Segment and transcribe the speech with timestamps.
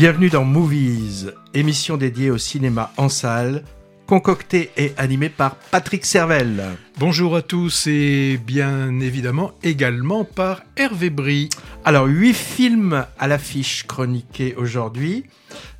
[0.00, 3.64] Bienvenue dans Movies, émission dédiée au cinéma en salle,
[4.06, 6.64] concoctée et animée par Patrick Servel.
[6.98, 11.50] Bonjour à tous et bien évidemment également par Hervé Brie.
[11.84, 15.26] Alors, huit films à l'affiche chroniqués aujourd'hui.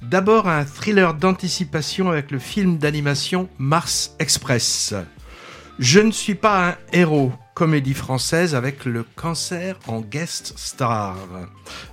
[0.03, 4.93] D'abord, un thriller d'anticipation avec le film d'animation Mars Express.
[5.79, 11.17] Je ne suis pas un héros, comédie française avec le cancer en guest star.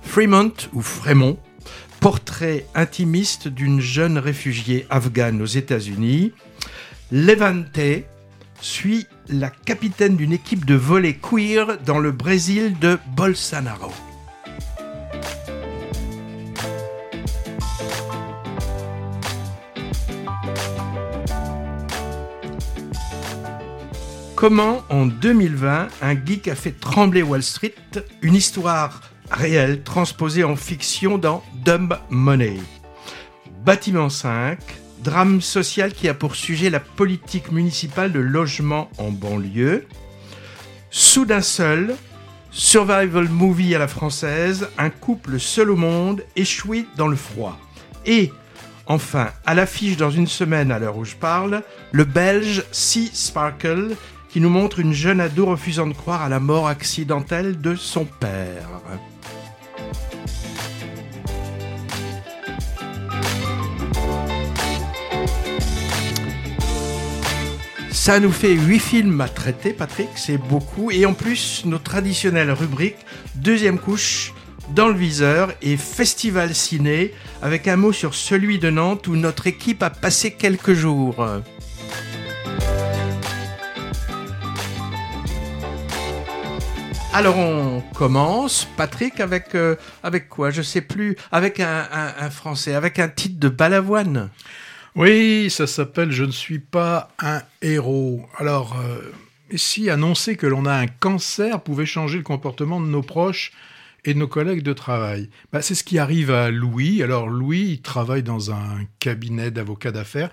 [0.02, 1.38] Fremont ou Frémont,
[2.00, 6.32] portrait intimiste d'une jeune réfugiée afghane aux États-Unis.
[7.10, 8.06] Levante
[8.60, 13.92] suit la capitaine d'une équipe de volley queer dans le Brésil de Bolsonaro.
[24.34, 27.74] Comment en 2020 un geek a fait trembler Wall Street?
[28.22, 32.56] Une histoire réelle transposée en fiction dans Dumb Money.
[33.64, 34.58] Bâtiment 5,
[35.02, 39.86] drame social qui a pour sujet la politique municipale de logement en banlieue.
[40.90, 41.94] Soudain seul,
[42.50, 47.58] survival movie à la française, un couple seul au monde échoué dans le froid.
[48.06, 48.32] Et
[48.86, 53.94] enfin, à l'affiche dans une semaine à l'heure où je parle, le belge Sea Sparkle
[54.28, 58.04] qui nous montre une jeune ado refusant de croire à la mort accidentelle de son
[58.04, 58.68] père.
[67.90, 70.90] Ça nous fait 8 films à traiter, Patrick, c'est beaucoup.
[70.90, 73.04] Et en plus, nos traditionnelles rubriques,
[73.34, 74.32] deuxième couche,
[74.74, 79.46] dans le viseur et festival ciné, avec un mot sur celui de Nantes où notre
[79.46, 81.24] équipe a passé quelques jours.
[87.14, 89.74] Alors on commence, Patrick, avec, euh,
[90.28, 90.50] quoi?
[90.50, 94.28] Je sais plus, avec un, français, avec un titre de Balavoine.
[94.98, 98.26] Oui, ça s'appelle Je ne suis pas un héros.
[98.36, 99.12] Alors, euh,
[99.54, 103.52] si annoncer que l'on a un cancer pouvait changer le comportement de nos proches
[104.04, 105.30] et de nos collègues de travail.
[105.52, 107.00] Bah, c'est ce qui arrive à Louis.
[107.04, 110.30] Alors Louis, il travaille dans un cabinet d'avocats d'affaires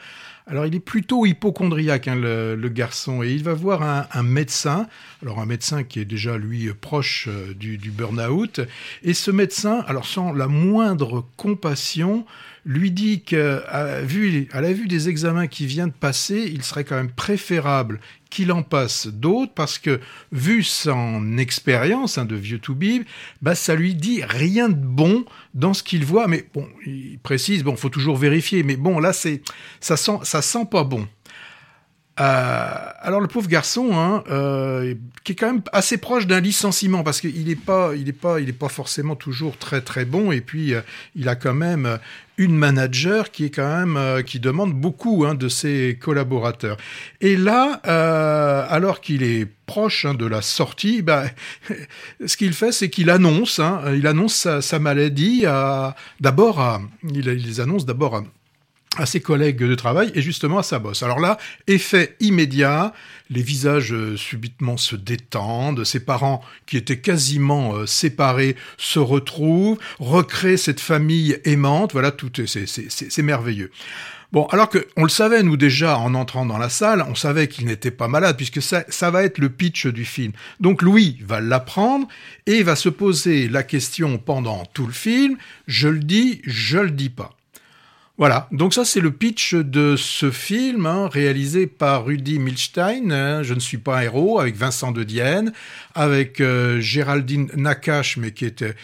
[0.48, 4.88] alors il est plutôt hypochondriaque, hein, le, garçon, et il va voir un, médecin,
[5.24, 8.62] alors un médecin qui est déjà lui proche euh, du, du burn-out,
[9.04, 12.25] et ce médecin, alors sans la moindre compassion,
[12.66, 16.84] lui dit qu'à vue, à la vue des examens qui vient de passer, il serait
[16.84, 18.00] quand même préférable
[18.31, 20.00] qu'il en passe d'autres parce que,
[20.31, 23.04] vu son expérience hein, de vieux Toubib,
[23.42, 26.28] bah, ça lui dit rien de bon dans ce qu'il voit.
[26.28, 28.64] Mais bon, il précise, bon, faut toujours vérifier.
[28.64, 29.42] Mais bon, là, c'est,
[29.80, 31.08] ça sent, ça sent pas bon.
[32.18, 32.68] Euh,
[33.02, 34.96] alors le pauvre garçon, hein, euh,
[35.26, 38.40] qui est quand même assez proche d'un licenciement parce qu'il n'est pas, il est pas,
[38.40, 40.81] il est pas forcément toujours très très bon et puis euh,
[41.16, 42.00] il a quand même
[42.38, 46.78] une manager qui est quand même qui demande beaucoup hein, de ses collaborateurs.
[47.20, 47.74] Et là,
[48.70, 51.25] alors qu'il est proche hein, de la sortie, bah,
[52.25, 55.46] ce qu'il fait, c'est qu'il annonce, hein, il annonce sa, maladie.
[56.20, 58.24] D'abord, il, il les annonce d'abord à
[59.06, 61.03] ses collègues de travail et justement à sa bosse.
[61.03, 62.94] Alors là, effet immédiat,
[63.29, 69.78] les visages euh, subitement se détendent, ses parents qui étaient quasiment euh, séparés se retrouvent,
[70.00, 73.72] recréent cette famille aimante, voilà, tout c'est merveilleux.
[74.31, 77.47] Bon, alors que on le savait nous déjà en entrant dans la salle, on savait
[77.47, 80.33] qu'il n'était pas malade puisque ça, ça va être le pitch du film.
[80.59, 82.07] Donc Louis va l'apprendre
[82.45, 86.91] et va se poser la question pendant tout le film, je le dis, je le
[86.91, 87.35] dis pas.
[88.18, 93.44] Voilà, donc ça c'est le pitch de ce film hein, réalisé par Rudy Milstein, hein,
[93.44, 95.52] Je ne suis pas un héros, avec Vincent de Dienne,
[95.96, 98.75] avec euh, Géraldine Nakache, mais qui était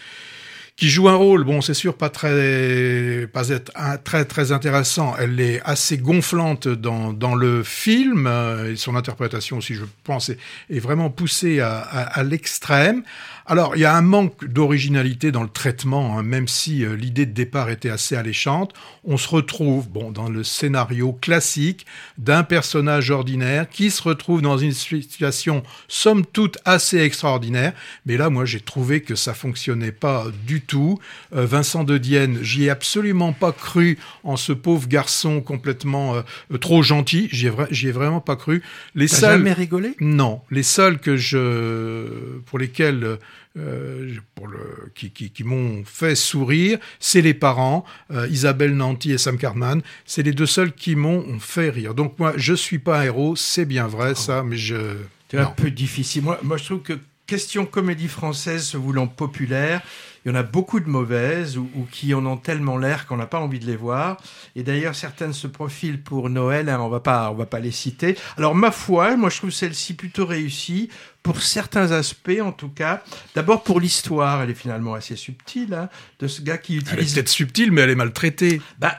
[0.76, 3.72] qui joue un rôle, bon, c'est sûr, pas très, pas être
[4.04, 5.14] très très intéressant.
[5.18, 10.30] Elle est assez gonflante dans, dans le film euh, et son interprétation aussi, je pense,
[10.30, 10.38] est,
[10.80, 13.02] vraiment poussée à l'extrême.
[13.44, 17.26] Alors, il y a un manque d'originalité dans le traitement, hein, même si euh, l'idée
[17.26, 18.72] de départ était assez alléchante.
[19.04, 21.86] On se retrouve, bon, dans le scénario classique
[22.18, 27.72] d'un personnage ordinaire qui se retrouve dans une situation somme toute assez extraordinaire.
[28.06, 31.00] Mais là, moi, j'ai trouvé que ça fonctionnait pas du tout.
[31.34, 36.58] Euh, Vincent de Dienne, j'y ai absolument pas cru en ce pauvre garçon complètement euh,
[36.58, 37.28] trop gentil.
[37.32, 38.62] J'y ai, ai, vraiment pas cru.
[38.94, 39.38] Les seuls...
[39.38, 39.96] jamais rigolé?
[39.98, 43.18] Non, les seuls que je, pour lesquels
[43.58, 49.12] euh, pour le, qui, qui, qui m'ont fait sourire, c'est les parents, euh, Isabelle Nanty
[49.12, 49.82] et Sam Cartman.
[50.04, 51.94] C'est les deux seuls qui m'ont fait rire.
[51.94, 54.96] Donc moi, je suis pas un héros, c'est bien vrai ça, mais je...
[55.30, 56.22] C'est un peu difficile.
[56.22, 56.92] Moi, moi, je trouve que
[57.26, 59.80] question comédie française se voulant populaire,
[60.24, 63.26] il y en a beaucoup de mauvaises ou, qui en ont tellement l'air qu'on n'a
[63.26, 64.18] pas envie de les voir.
[64.54, 66.68] Et d'ailleurs, certaines se profilent pour Noël.
[66.68, 68.16] Hein, on va pas, on va pas les citer.
[68.36, 70.88] Alors ma foi, moi je trouve celle-ci plutôt réussie
[71.22, 73.02] pour certains aspects, en tout cas.
[73.34, 75.88] D'abord pour l'histoire, elle est finalement assez subtile hein,
[76.18, 76.92] de ce gars qui utilise.
[76.92, 78.60] Elle est peut-être subtile, mais elle est maltraitée.
[78.78, 78.98] Bah,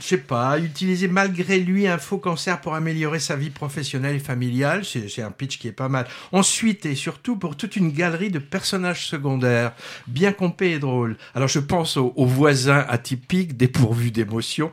[0.00, 4.20] je sais pas, utiliser malgré lui un faux cancer pour améliorer sa vie professionnelle et
[4.20, 6.06] familiale, c'est un pitch qui est pas mal.
[6.32, 9.72] Ensuite, et surtout pour toute une galerie de personnages secondaires,
[10.06, 11.16] bien compés et drôles.
[11.34, 14.72] Alors je pense aux, aux voisins atypiques, dépourvus d'émotions,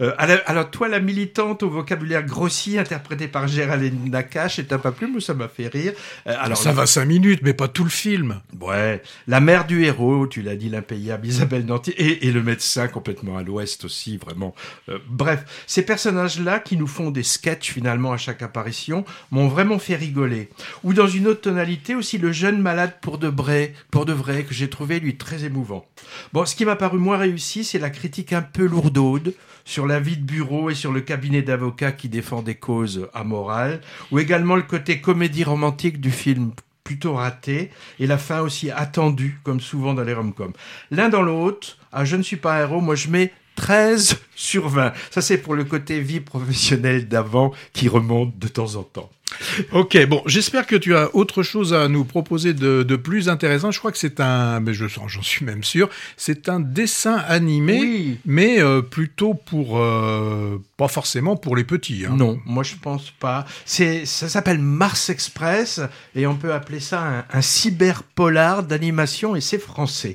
[0.00, 4.92] euh, alors, toi, la militante au vocabulaire grossier, interprétée par Géraldine Nakache, et t'as pas
[4.92, 5.92] plus, mais ça m'a fait rire.
[6.26, 8.40] Euh, alors, ça va cinq minutes, mais pas tout le film.
[8.60, 9.02] Ouais.
[9.26, 13.42] La mère du héros, tu l'as dit, l'impayable Isabelle Nanty, et, le médecin complètement à
[13.42, 14.54] l'ouest aussi, vraiment.
[14.88, 19.78] Euh, bref, ces personnages-là, qui nous font des sketchs finalement à chaque apparition, m'ont vraiment
[19.78, 20.50] fait rigoler.
[20.82, 24.44] Ou dans une autre tonalité, aussi le jeune malade pour de vrai, pour de vrai,
[24.44, 25.86] que j'ai trouvé lui très émouvant.
[26.32, 29.34] Bon, ce qui m'a paru moins réussi, c'est la critique un peu lourdaude
[29.64, 33.80] sur la vie de bureau et sur le cabinet d'avocats qui défend des causes amorales,
[34.10, 36.52] ou également le côté comédie romantique du film
[36.84, 40.52] plutôt raté, et la fin aussi attendue, comme souvent dans les rom-coms.
[40.90, 44.68] L'un dans l'autre, ah, je ne suis pas un héros, moi je mets 13 sur
[44.68, 44.92] 20.
[45.10, 49.10] Ça c'est pour le côté vie professionnelle d'avant qui remonte de temps en temps.
[49.72, 53.70] Ok, bon, j'espère que tu as autre chose à nous proposer de, plus intéressant.
[53.70, 58.18] Je crois que c'est un, mais je j'en suis même sûr, c'est un dessin animé,
[58.24, 62.04] mais euh, plutôt pour, euh, pas forcément pour les petits.
[62.06, 62.14] Hein.
[62.16, 63.44] Non, moi je pense pas.
[63.64, 65.80] C'est, ça s'appelle Mars Express
[66.14, 70.12] et on peut appeler ça un, cyber polar d'animation et c'est français.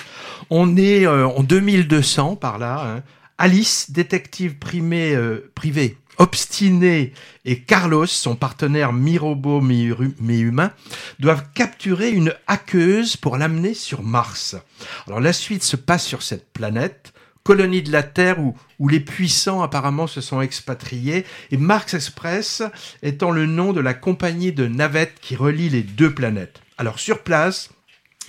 [0.49, 2.95] On est euh, en 2200 par là.
[2.97, 3.03] Hein.
[3.37, 5.17] Alice, détective primée,
[5.55, 7.13] privée Obstiné
[7.45, 10.73] et Carlos, son partenaire mi-robot, mi-humain,
[11.19, 14.57] doivent capturer une hackeuse pour l'amener sur Mars.
[15.07, 17.13] Alors la suite se passe sur cette planète,
[17.43, 22.63] colonie de la Terre où, où les puissants apparemment se sont expatriés, et Mars Express
[23.01, 26.61] étant le nom de la compagnie de navettes qui relie les deux planètes.
[26.77, 27.69] Alors sur place,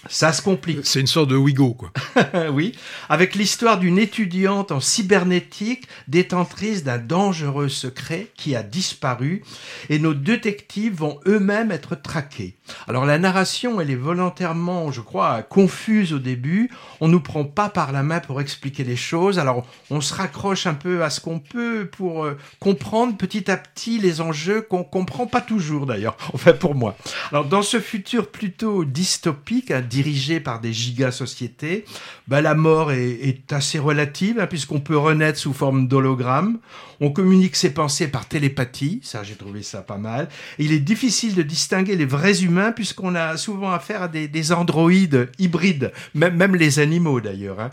[0.08, 0.80] ça se complique.
[0.84, 1.92] C'est une sorte de Wigo, quoi.
[2.52, 2.72] oui,
[3.08, 9.42] avec l'histoire d'une étudiante en cybernétique détentrice d'un dangereux secret qui a disparu
[9.88, 12.56] et nos détectives vont eux-mêmes être traqués.
[12.88, 16.70] Alors la narration, elle est volontairement, je crois, confuse au début.
[17.00, 19.38] On nous prend pas par la main pour expliquer les choses.
[19.38, 23.56] Alors on se raccroche un peu à ce qu'on peut pour euh, comprendre petit à
[23.56, 26.16] petit les enjeux qu'on comprend pas toujours d'ailleurs.
[26.34, 26.96] Enfin pour moi.
[27.32, 31.84] Alors dans ce futur plutôt dystopique, hein, dirigé par des giga-sociétés,
[32.28, 36.58] bah, la mort est, assez relative, hein, puisqu'on peut renaître sous forme d'hologramme.
[37.00, 40.28] On communique ses pensées par télépathie, ça j'ai trouvé ça pas mal.
[40.58, 45.30] il est difficile de distinguer les vrais humains, puisqu'on a souvent affaire à des, androïdes
[45.38, 47.60] hybrides, même, les animaux d'ailleurs.
[47.60, 47.70] Hein.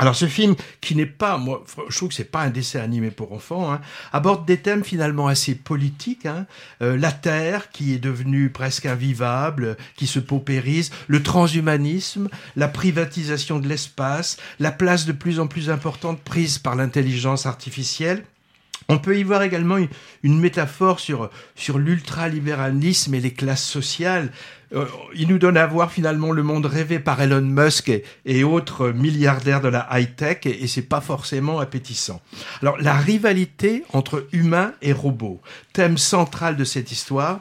[0.00, 3.10] Alors ce film, qui n'est pas, moi, je trouve que c'est pas un dessin animé
[3.10, 3.80] pour enfants, hein,
[4.12, 6.24] aborde des thèmes finalement assez politiques.
[6.24, 6.46] Hein.
[6.82, 13.58] Euh, la Terre, qui est devenue presque invivable, qui se paupérise, le transhumanisme, la privatisation
[13.58, 18.22] de l'espace, la place de plus en plus importante prise par l'intelligence artificielle.
[18.90, 19.76] On peut y voir également
[20.22, 24.32] une, métaphore sur, sur l'ultralibéralisme et les classes sociales.
[24.72, 27.92] Euh, il nous donne à voir finalement le monde rêvé par Elon Musk
[28.24, 32.22] et, autres milliardaires de la high-tech et, et c'est pas forcément appétissant.
[32.62, 35.42] Alors la rivalité entre humains et robots,
[35.74, 37.40] thème central de cette histoire,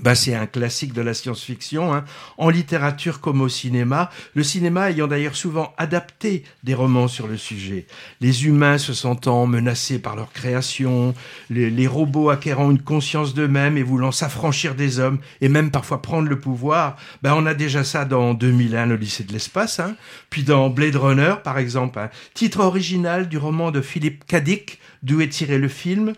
[0.00, 2.04] bah, c'est un classique de la science-fiction, hein.
[2.38, 7.36] en littérature comme au cinéma, le cinéma ayant d'ailleurs souvent adapté des romans sur le
[7.36, 7.86] sujet.
[8.22, 11.14] Les humains se sentant menacés par leur création,
[11.50, 16.28] les, robots acquérant une conscience d'eux-mêmes et voulant s'affranchir des hommes et même parfois prendre
[16.28, 19.94] le pouvoir, bah, on a déjà ça dans 2001, le lycée de l'espace, hein.
[20.30, 22.08] puis dans Blade Runner par exemple, hein.
[22.32, 26.14] titre original du roman de Philippe Cadic, d'où est tiré le film,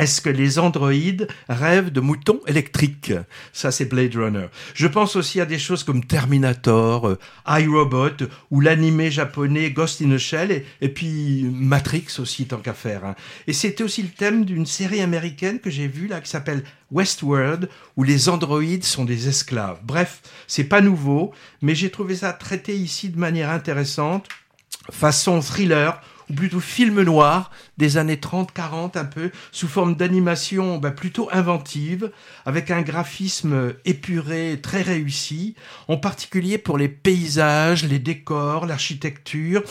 [0.00, 3.12] est-ce que les androïdes rêvent de moutons électriques?
[3.52, 4.46] Ça, c'est Blade Runner.
[4.72, 10.10] Je pense aussi à des choses comme Terminator, euh, iRobot ou l'animé japonais Ghost in
[10.12, 13.04] a Shell et, puis Matrix aussi, tant qu'à faire.
[13.04, 13.14] Hein.
[13.46, 17.68] Et c'était aussi le thème d'une série américaine que j'ai vue là qui s'appelle Westworld
[17.98, 19.80] où les androïdes sont des esclaves.
[19.84, 24.28] Bref, c'est pas nouveau, mais j'ai trouvé ça traité ici de manière intéressante,
[24.90, 30.90] façon thriller ou plutôt film noir des années 30-40 un peu, sous forme d'animation bah,
[30.90, 32.12] plutôt inventive,
[32.44, 35.54] avec un graphisme épuré, très réussi,
[35.88, 39.62] en particulier pour les paysages, les décors, l'architecture.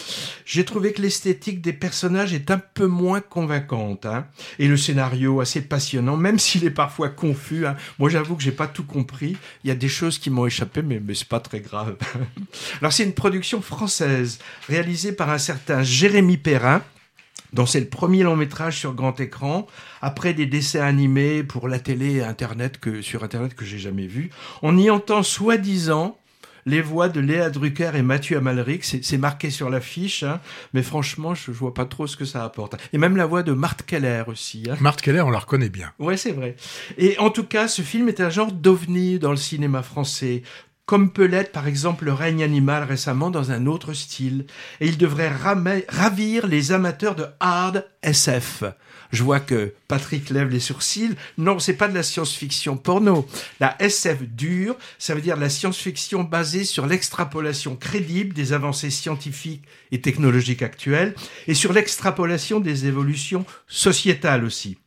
[0.43, 4.25] J'ai trouvé que l'esthétique des personnages est un peu moins convaincante, hein,
[4.57, 7.67] et le scénario assez passionnant, même s'il est parfois confus.
[7.67, 7.75] Hein.
[7.99, 10.81] Moi j'avoue que j'ai pas tout compris, il y a des choses qui m'ont échappé,
[10.81, 11.95] mais, mais c'est pas très grave.
[12.81, 16.81] Alors c'est une production française, réalisée par un certain Jérémy Perrin,
[17.53, 19.67] dont c'est le premier long métrage sur grand écran,
[20.01, 24.07] après des dessins animés pour la télé et Internet que, sur Internet que j'ai jamais
[24.07, 24.29] vu.
[24.61, 26.17] On y entend soi-disant
[26.65, 30.39] les voix de Léa Drucker et Mathieu Amalric, c'est marqué sur l'affiche, hein,
[30.73, 32.75] mais franchement, je, vois pas trop ce que ça apporte.
[32.93, 34.63] Et même la voix de Marthe Keller aussi.
[34.69, 34.75] Hein.
[34.79, 35.91] Marthe Keller, on la reconnaît bien.
[35.99, 36.55] Ouais, c'est vrai.
[36.97, 40.43] Et en tout cas, ce film est un genre d'ovni dans le cinéma français
[40.89, 44.47] comme peut l'être par exemple le règne animal récemment dans un autre style.
[44.81, 45.31] Et il devrait
[45.87, 48.63] ravir les amateurs de hard SF.
[49.11, 51.13] Je vois que Patrick lève les sourcils.
[51.37, 53.27] Non, c'est pas de la science-fiction porno.
[53.59, 59.65] La SF dure, ça veut dire la science-fiction basée sur l'extrapolation crédible des avancées scientifiques
[59.91, 61.13] et technologiques actuelles
[61.45, 64.79] et sur l'extrapolation des évolutions sociétales aussi.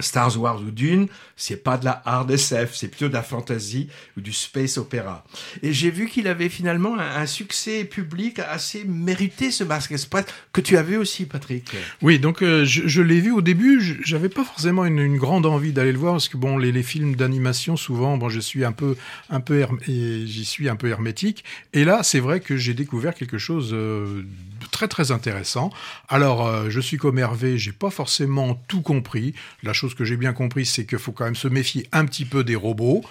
[0.00, 3.88] Star Wars ou Dune, c'est pas de la hard SF, c'est plutôt de la fantasy
[4.16, 5.24] ou du space opéra.
[5.62, 10.60] Et j'ai vu qu'il avait finalement un, succès public assez mérité, ce Masque Express, que
[10.60, 11.70] tu as vu aussi, Patrick.
[12.02, 15.92] Oui, donc euh, je, l'ai vu au début, j'avais pas forcément une, grande envie d'aller
[15.92, 18.96] le voir, parce que bon, les, films d'animation, souvent, bon, je suis un peu,
[19.28, 21.44] un peu, j'y suis un peu hermétique.
[21.72, 24.22] Et là, c'est vrai que j'ai découvert quelque chose euh,
[24.70, 25.70] très très intéressant.
[26.08, 29.34] Alors, euh, je suis comme Hervé, j'ai pas forcément tout compris.
[29.62, 32.24] La chose que j'ai bien compris, c'est qu'il faut quand même se méfier un petit
[32.24, 33.02] peu des robots.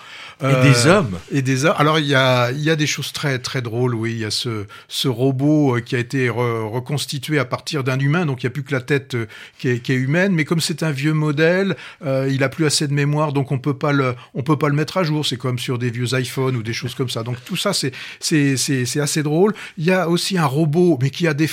[0.41, 1.19] et des euh, hommes.
[1.31, 1.75] Et des hommes.
[1.77, 4.11] Alors, il y a, y a des choses très, très drôles, oui.
[4.11, 8.25] Il y a ce, ce robot euh, qui a été reconstitué à partir d'un humain,
[8.25, 9.15] donc il n'y a plus que la tête
[9.57, 10.33] qui est, qui est humaine.
[10.33, 13.77] Mais comme c'est un vieux modèle, il a plus assez de mémoire, donc on peut
[13.77, 15.25] pas le, on peut pas le mettre à jour.
[15.25, 17.23] C'est comme sur des vieux iPhones ou des choses comme ça.
[17.23, 17.91] Donc tout ça, c'est,
[18.99, 19.53] assez drôle.
[19.77, 21.47] Il y a aussi un robot, mais qui a des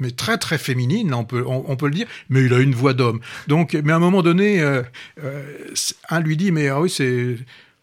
[0.00, 2.94] mais très, très féminines, on peut, on, peut le dire, mais il a une voix
[2.94, 3.20] d'homme.
[3.46, 4.82] Donc, mais à un moment donné, euh,
[6.08, 7.36] un lui dit, mais ah oui, c'est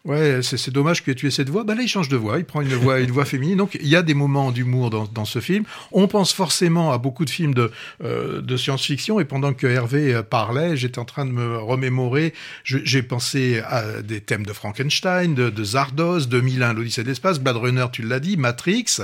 [0.06, 1.64] Ouais, c'est dommage que tu aies cette voix.
[1.64, 2.38] Bah là, il change de voix.
[2.38, 3.56] Il prend une voix, une voix féminine.
[3.56, 5.64] Donc, il y a des moments d'humour dans, dans, ce film.
[5.90, 7.72] On pense forcément à beaucoup de films de,
[8.04, 9.18] euh, de science-fiction.
[9.18, 12.34] Et pendant que Hervé euh, parlait, j'étais en train de me remémorer.
[12.62, 17.56] J'ai pensé à des thèmes de Frankenstein, de, de Zardos, 2001, l'Odyssée de l'espace, Blade
[17.56, 18.98] Runner, tu l'as dit, Matrix.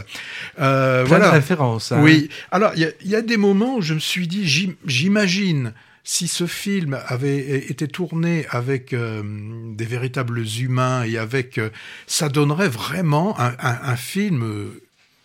[0.61, 1.27] Euh, voilà.
[1.27, 1.91] de références.
[1.91, 2.01] Hein.
[2.01, 2.29] Oui.
[2.53, 4.47] Alors, il y a, y a des moments où je me suis dit,
[4.87, 5.73] j'imagine
[6.05, 9.23] si ce film avait été tourné avec euh,
[9.73, 11.71] des véritables humains et avec, euh,
[12.07, 14.73] ça donnerait vraiment un, film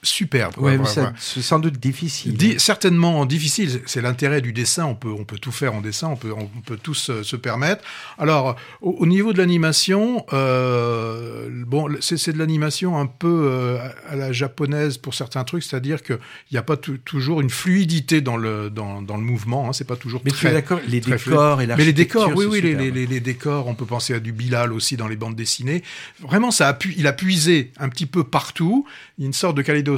[0.08, 0.58] superbe.
[0.58, 0.78] Ouais,
[1.18, 2.60] c'est sans doute difficile.
[2.60, 3.82] certainement difficile.
[3.86, 4.86] C'est l'intérêt du dessin.
[4.86, 6.08] On peut, on peut tout faire en dessin.
[6.08, 7.84] On peut, on peut tous se, permettre.
[8.18, 13.78] Alors, au, niveau de l'animation, euh, bon, c'est de l'animation un peu euh,
[14.10, 16.18] à la japonaise pour certains trucs, c'est-à-dire qu'il
[16.52, 19.70] n'y a pas toujours une fluidité dans le, dans, dans le mouvement.
[19.70, 20.40] Hein, c'est pas toujours Mais très.
[20.40, 21.78] tu es d'accord, les décors et l'architecture.
[21.78, 23.68] Mais les décors, oui, oui, les, les, les, décors.
[23.68, 25.84] On peut penser à du Bilal aussi dans les bandes dessinées.
[26.22, 28.86] Vraiment, ça a il a puisé un petit peu partout.
[29.18, 29.97] Il y a une sorte de kaléidoscope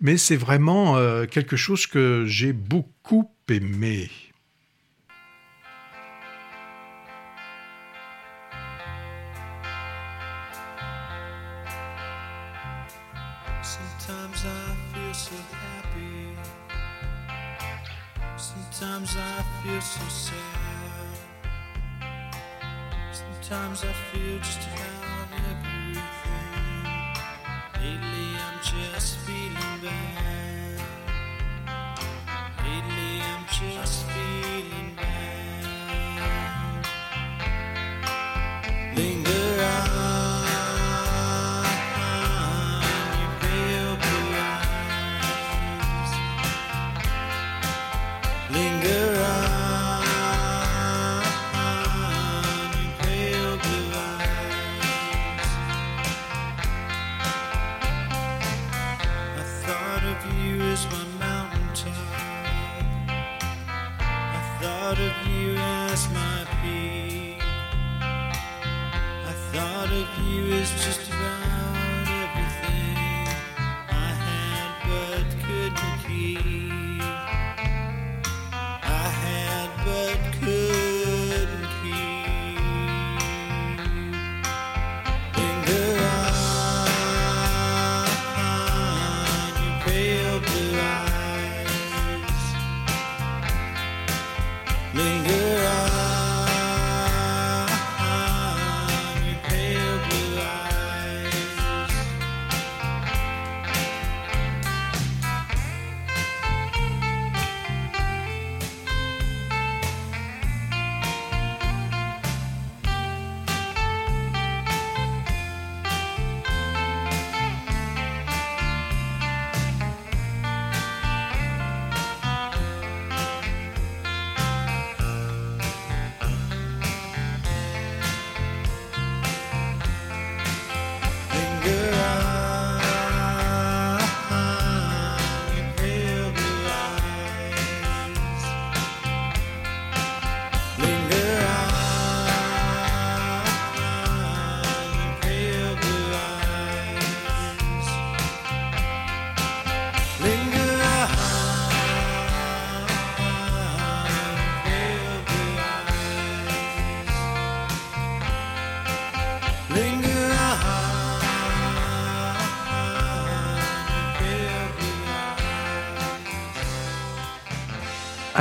[0.00, 4.10] mais c'est vraiment euh, quelque chose que j'ai beaucoup aimé.
[13.62, 16.34] Sometimes I feel so happy.
[18.36, 20.30] Sometimes I feel so sad.
[23.12, 24.89] Sometimes I feel just about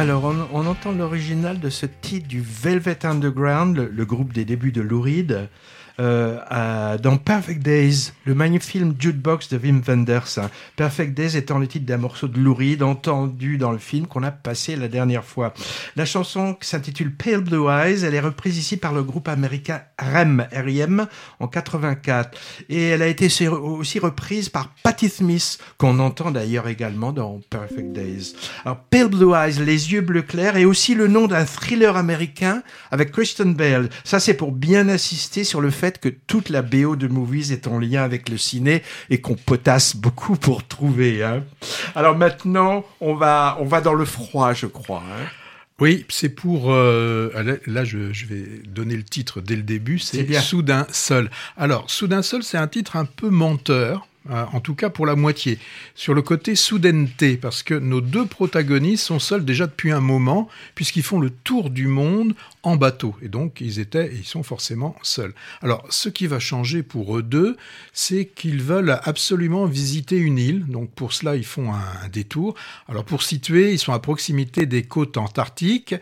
[0.10, 4.72] Alors, on, entend l'original de ce titre du Velvet Underground, le, le groupe des débuts
[4.72, 5.48] de Lou Reed,
[6.00, 10.40] euh, dans Perfect Days, le magnifique film Jukebox de Wim Wenders.
[10.76, 14.22] Perfect Days étant le titre d'un morceau de Lou Reed entendu dans le film qu'on
[14.22, 15.54] a passé la dernière fois.
[15.96, 19.82] La chanson qui s'intitule Pale Blue Eyes, elle est reprise ici par le groupe américain
[19.98, 21.08] REM,
[21.40, 22.38] en 84.
[22.70, 27.92] Et elle a été aussi reprise par Patti Smith, qu'on entend d'ailleurs également dans Perfect
[27.92, 28.36] Days.
[28.66, 32.62] Alors, Pale Blue Eyes, les yeux bleus clairs, et aussi le nom d'un thriller américain
[32.92, 33.90] avec Kristen Bell.
[34.04, 37.66] Ça, c'est pour bien insister sur le fait que toute la BO de movies est
[37.68, 41.24] en lien avec le ciné et qu'on potasse beaucoup pour trouver.
[41.24, 41.44] Hein.
[41.96, 45.02] Alors maintenant, on va, on va dans le froid, je crois.
[45.06, 45.26] Hein.
[45.80, 46.74] Oui, c'est pour...
[46.74, 50.30] euh, là, là, je, je vais donner le titre dès le début, C'est.
[50.34, 51.32] Soudain Seul.
[51.56, 55.60] Alors, Soudain Seul, c'est un titre un peu menteur, en tout cas pour la moitié,
[55.96, 60.48] sur le côté soudaineté, parce que nos deux protagonistes sont seuls déjà depuis un moment,
[60.76, 64.44] puisqu'ils font le tour du monde en bateau, et donc ils étaient et ils sont
[64.44, 65.34] forcément seuls.
[65.62, 67.58] Alors, ce qui va changer pour eux deux,
[67.94, 72.56] c'est qu'ils veulent absolument visiter une île, donc pour cela ils font un, un détour.
[72.88, 75.96] Alors pour situer, ils sont à proximité des côtes antarctiques,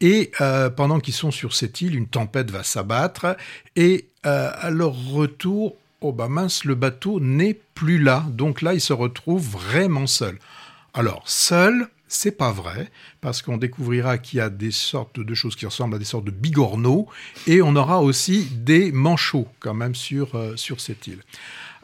[0.00, 3.36] et euh, pendant qu'ils sont sur cette île, une tempête va s'abattre,
[3.76, 8.74] et euh, à leur retour, oh bah mince, le bateau n'est plus là, donc là
[8.74, 10.38] ils se retrouvent vraiment seuls.
[10.92, 12.90] Alors seul, c'est pas vrai,
[13.22, 16.26] parce qu'on découvrira qu'il y a des sortes de choses qui ressemblent à des sortes
[16.26, 17.08] de bigorneaux,
[17.46, 21.22] et on aura aussi des manchots quand même sur, euh, sur cette île.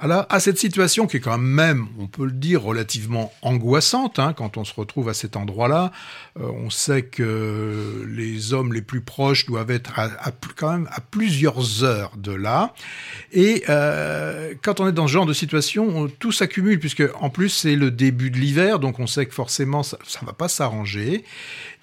[0.02, 4.56] À cette situation qui est quand même, on peut le dire, relativement angoissante, hein, quand
[4.56, 5.92] on se retrouve à cet endroit-là,
[6.38, 10.08] euh, on sait que les hommes les plus proches doivent être à,
[10.56, 12.72] quand même à plusieurs heures de là.
[13.32, 17.28] Et euh, quand on est dans ce genre de situation, on- tout s'accumule, puisque en
[17.28, 20.48] plus c'est le début de l'hiver, donc on sait que forcément ça ne va pas
[20.48, 21.24] s'arranger.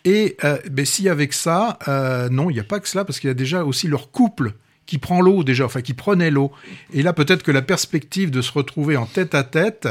[0.05, 3.19] Et euh, ben, si avec ça, euh, non, il n'y a pas que cela, parce
[3.19, 4.53] qu'il y a déjà aussi leur couple
[4.87, 6.51] qui prend l'eau déjà, enfin qui prenait l'eau.
[6.91, 9.87] Et là, peut-être que la perspective de se retrouver en tête à tête,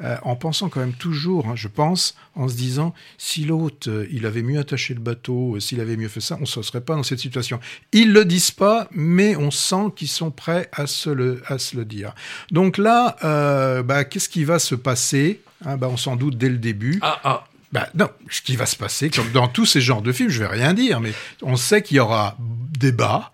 [0.00, 4.06] euh, en pensant quand même toujours, hein, je pense, en se disant, si l'autre, euh,
[4.10, 6.80] il avait mieux attaché le bateau, euh, s'il avait mieux fait ça, on ne serait
[6.80, 7.60] pas dans cette situation.
[7.92, 11.76] Ils le disent pas, mais on sent qu'ils sont prêts à se le, à se
[11.76, 12.14] le dire.
[12.50, 16.48] Donc là, euh, bah, qu'est-ce qui va se passer Hein, bah, On s'en doute dès
[16.48, 16.98] le début.
[17.02, 17.44] Ah, ah.
[17.72, 20.38] Bah, non, ce qui va se passer, comme dans tous ces genres de films, je
[20.38, 23.32] vais rien dire, mais on sait qu'il y aura des bas,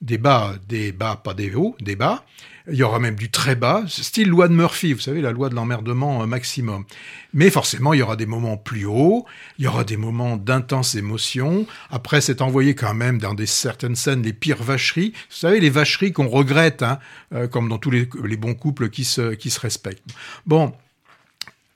[0.00, 2.24] des bas, des bas, pas des hauts, des bas.
[2.70, 5.48] Il y aura même du très bas, style loi de Murphy, vous savez, la loi
[5.48, 6.84] de l'emmerdement euh, maximum.
[7.32, 9.24] Mais forcément, il y aura des moments plus hauts,
[9.58, 11.66] il y aura des moments d'intense émotion.
[11.90, 15.12] Après, c'est envoyé quand même dans des certaines scènes les pires vacheries.
[15.30, 16.98] Vous savez, les vacheries qu'on regrette, hein,
[17.32, 18.04] euh, comme dans tous les,
[18.36, 20.04] bons couples qui se, qui se respectent.
[20.46, 20.74] Bon,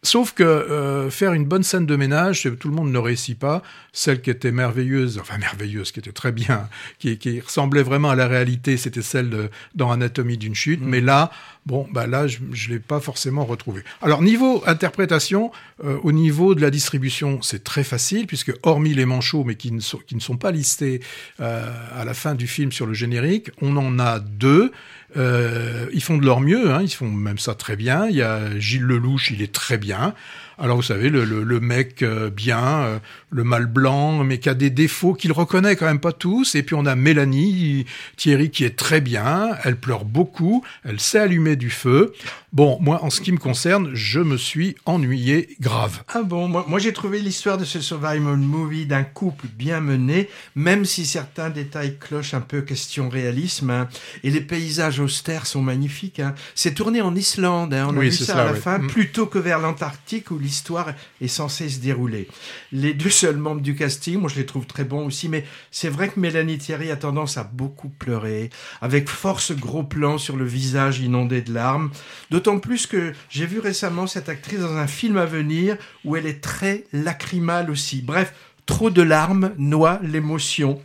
[0.04, 3.62] Sauf que euh, faire une bonne scène de ménage, tout le monde ne réussit pas.
[3.92, 8.16] Celle qui était merveilleuse, enfin merveilleuse, qui était très bien, qui, qui ressemblait vraiment à
[8.16, 10.80] la réalité, c'était celle de, dans Anatomie d'une chute.
[10.82, 11.30] Mais là,
[11.66, 13.84] bon, bah là, je ne l'ai pas forcément retrouvée.
[14.00, 15.52] Alors niveau interprétation,
[15.84, 19.70] euh, au niveau de la distribution, c'est très facile puisque hormis les manchots, mais qui
[19.70, 21.00] ne sont, qui ne sont pas listés
[21.40, 24.72] euh, à la fin du film sur le générique, on en a deux.
[25.16, 28.07] Euh, ils font de leur mieux, hein, ils font même ça très bien.
[28.09, 30.14] Il y a Gilles Lelouch, il est très bien.
[30.58, 32.98] Alors vous savez, le, le, le mec euh, bien, euh,
[33.30, 36.54] le mâle blanc, mais qui a des défauts qu'il reconnaît quand même pas tous.
[36.54, 37.86] Et puis on a Mélanie
[38.16, 42.12] Thierry qui est très bien, elle pleure beaucoup, elle sait allumer du feu.
[42.52, 46.02] Bon, moi en ce qui me concerne, je me suis ennuyé grave.
[46.08, 50.28] Ah bon, moi, moi j'ai trouvé l'histoire de ce survival movie d'un couple bien mené,
[50.54, 53.70] même si certains détails clochent un peu question réalisme.
[53.70, 53.88] hein.
[54.22, 56.20] Et les paysages austères sont magnifiques.
[56.20, 56.34] hein.
[56.54, 58.86] C'est tourné en Islande, hein, on a Oui, vu c'est ça à la fin, Mm.
[58.88, 62.28] plutôt que vers l'Antarctique où l'histoire est censée se dérouler.
[62.72, 65.88] Les deux seuls membres du casting, moi je les trouve très bons aussi, mais c'est
[65.88, 68.50] vrai que Mélanie Thierry a tendance à beaucoup pleurer,
[68.81, 71.90] avec force gros plans sur le visage inondé de larmes.
[72.31, 76.26] D'autant plus que j'ai vu récemment cette actrice dans un film à venir où elle
[76.26, 78.02] est très lacrymale aussi.
[78.02, 78.35] Bref,
[78.66, 80.81] trop de larmes noie l'émotion.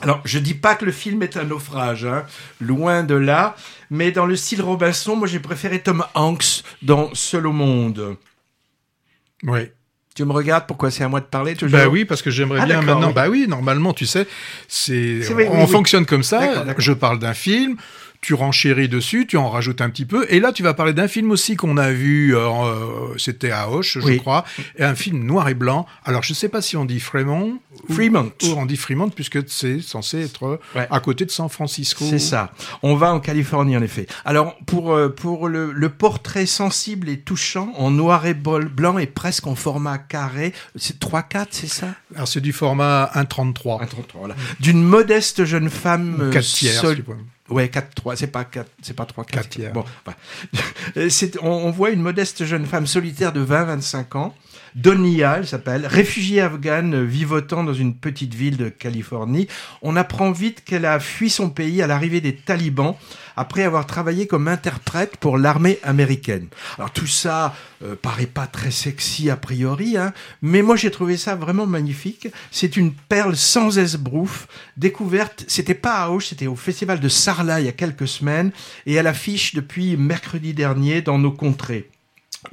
[0.00, 2.24] Alors, je dis pas que le film est un naufrage, hein,
[2.60, 3.54] loin de là,
[3.90, 8.16] mais dans le style Robinson, moi j'ai préféré Tom Hanks dans Seul au monde.
[9.44, 9.60] Oui.
[10.14, 11.76] Tu me regardes, pourquoi c'est à moi de parler toujours?
[11.76, 13.08] Bah oui, parce que j'aimerais Ah, bien maintenant.
[13.08, 13.14] oui.
[13.14, 14.28] Bah oui, normalement, tu sais,
[14.68, 15.70] c'est on, vrai, oui, on oui.
[15.70, 16.64] fonctionne comme ça.
[16.78, 17.76] Je parle d'un film.
[18.24, 20.26] Tu renchéris dessus, tu en rajoutes un petit peu.
[20.30, 23.68] Et là, tu vas parler d'un film aussi qu'on a vu, euh, euh, c'était à
[23.68, 24.44] Hoche, je crois,
[24.78, 25.84] et un film noir et blanc.
[26.06, 27.58] Alors, je ne sais pas si on dit Fremont.
[27.92, 28.32] Fremont.
[28.44, 32.06] Ou, on dit Fremont, puisque c'est censé être à côté de San Francisco.
[32.08, 32.52] C'est ça.
[32.82, 34.06] On va en Californie, en effet.
[34.24, 39.06] Alors, pour, euh, pour le, le, portrait sensible et touchant, en noir et blanc et
[39.06, 41.88] presque en format carré, c'est 3-4, c'est ça?
[42.14, 43.82] Alors, c'est du format 1,33.
[43.82, 44.34] 1,33, voilà.
[44.60, 46.30] D'une modeste jeune femme.
[46.32, 46.82] 4 tiers,
[47.54, 49.48] Ouais, 4-3, c'est pas 4, c'est pas 3 4.
[49.48, 49.84] 4 bon,
[51.08, 54.34] c'est, on, on, voit une modeste jeune femme solitaire de 20-25 ans
[54.74, 59.46] Donia, elle s'appelle, réfugiée afghane vivotant dans une petite ville de Californie.
[59.82, 62.96] On apprend vite qu'elle a fui son pays à l'arrivée des talibans
[63.36, 66.48] après avoir travaillé comme interprète pour l'armée américaine.
[66.76, 71.16] Alors tout ça euh, paraît pas très sexy a priori, hein, mais moi j'ai trouvé
[71.16, 72.28] ça vraiment magnifique.
[72.50, 77.60] C'est une perle sans esbrouf, découverte, c'était pas à Auch, c'était au festival de Sarlat
[77.60, 78.50] il y a quelques semaines,
[78.86, 81.90] et elle affiche depuis mercredi dernier dans nos contrées.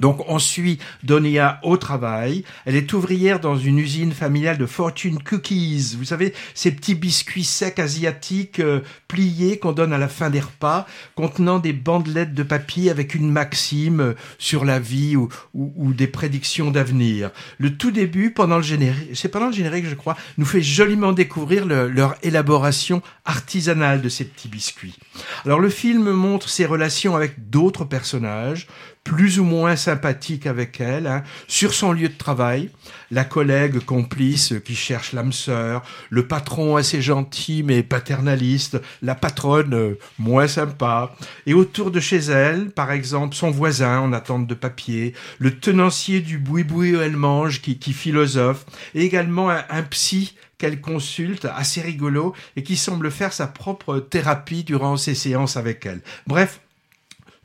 [0.00, 2.44] Donc on suit Donia au travail.
[2.64, 5.96] Elle est ouvrière dans une usine familiale de Fortune Cookies.
[5.98, 10.40] Vous savez, ces petits biscuits secs asiatiques euh, pliés qu'on donne à la fin des
[10.40, 15.92] repas, contenant des bandelettes de papier avec une maxime euh, sur la vie ou, ou,
[15.92, 17.30] des prédictions d'avenir.
[17.58, 21.12] Le tout début, pendant le générique, c'est pendant le générique, je crois, nous fait joliment
[21.12, 24.96] découvrir leur élaboration artisanale de ces petits biscuits.
[25.44, 28.66] Alors le film montre ses relations avec d'autres personnages,
[29.04, 32.70] plus ou moins sympathique avec elle, hein, sur son lieu de travail,
[33.10, 39.74] la collègue complice qui cherche l'âme sœur, le patron assez gentil mais paternaliste, la patronne
[39.74, 41.14] euh, moins sympa,
[41.46, 46.20] et autour de chez elle, par exemple, son voisin en attente de papier, le tenancier
[46.20, 51.44] du boui-boui où elle mange qui, qui philosophe, et également un, un psy qu'elle consulte,
[51.44, 56.02] assez rigolo, et qui semble faire sa propre thérapie durant ses séances avec elle.
[56.28, 56.60] Bref,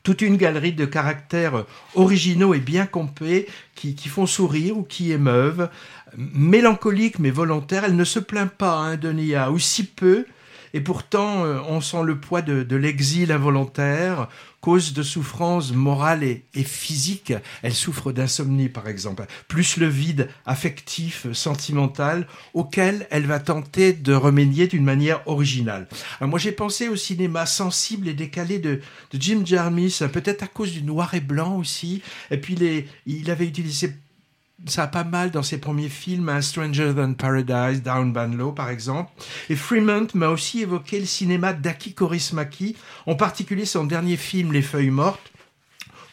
[0.08, 5.68] toute une galerie de caractères originaux et bien compés qui, font sourire ou qui émeuvent.
[6.16, 10.24] Mélancolique mais volontaire, elle ne se plaint pas, hein, Denia, ou si peu,
[10.74, 14.28] et pourtant euh, on sent le poids de l'exil involontaire,
[14.60, 17.32] cause de souffrance morale et, physique.
[17.62, 24.14] Elle souffre d'insomnie, par exemple, plus le vide affectif, sentimental, auquel elle va tenter de
[24.14, 25.88] remédier d'une manière originale.
[26.20, 28.80] moi, j'ai pensé au cinéma sensible et décalé de,
[29.14, 32.02] Jim Jarmusch, peut-être à cause du noir et blanc aussi.
[32.30, 32.56] Et puis,
[33.06, 33.94] il avait utilisé
[34.66, 38.70] ça a pas mal dans ses premiers films, hein, Stranger Than Paradise, Down Banlow par
[38.70, 39.10] exemple.
[39.48, 44.62] Et Fremont m'a aussi évoqué le cinéma d'Aki Korismaki, en particulier son dernier film Les
[44.62, 45.32] Feuilles Mortes,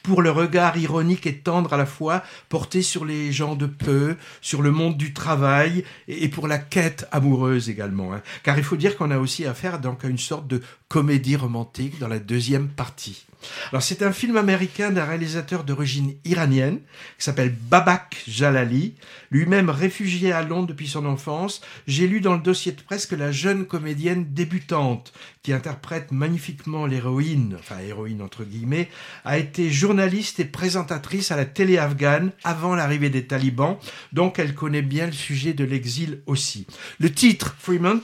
[0.05, 4.17] pour le regard ironique et tendre à la fois porté sur les gens de peu,
[4.39, 8.13] sur le monde du travail et pour la quête amoureuse également.
[8.13, 8.21] Hein.
[8.43, 10.61] Car il faut dire qu'on a aussi affaire donc à une sorte de
[10.95, 13.25] comédie romantique dans la deuxième partie.
[13.69, 16.79] Alors c'est un film américain d'un réalisateur d'origine iranienne
[17.17, 18.95] qui s'appelle Babak Jalali,
[19.29, 21.59] lui-même réfugié à Londres depuis son enfance.
[21.85, 25.11] J'ai lu dans le dossier de presse que la jeune comédienne débutante
[25.43, 28.89] qui interprète magnifiquement l'héroïne, enfin héroïne entre guillemets,
[29.25, 33.77] a été journaliste et présentatrice à la télé afghane avant l'arrivée des talibans,
[34.13, 36.65] donc elle connaît bien le sujet de l'exil aussi.
[36.99, 38.01] Le titre Fremont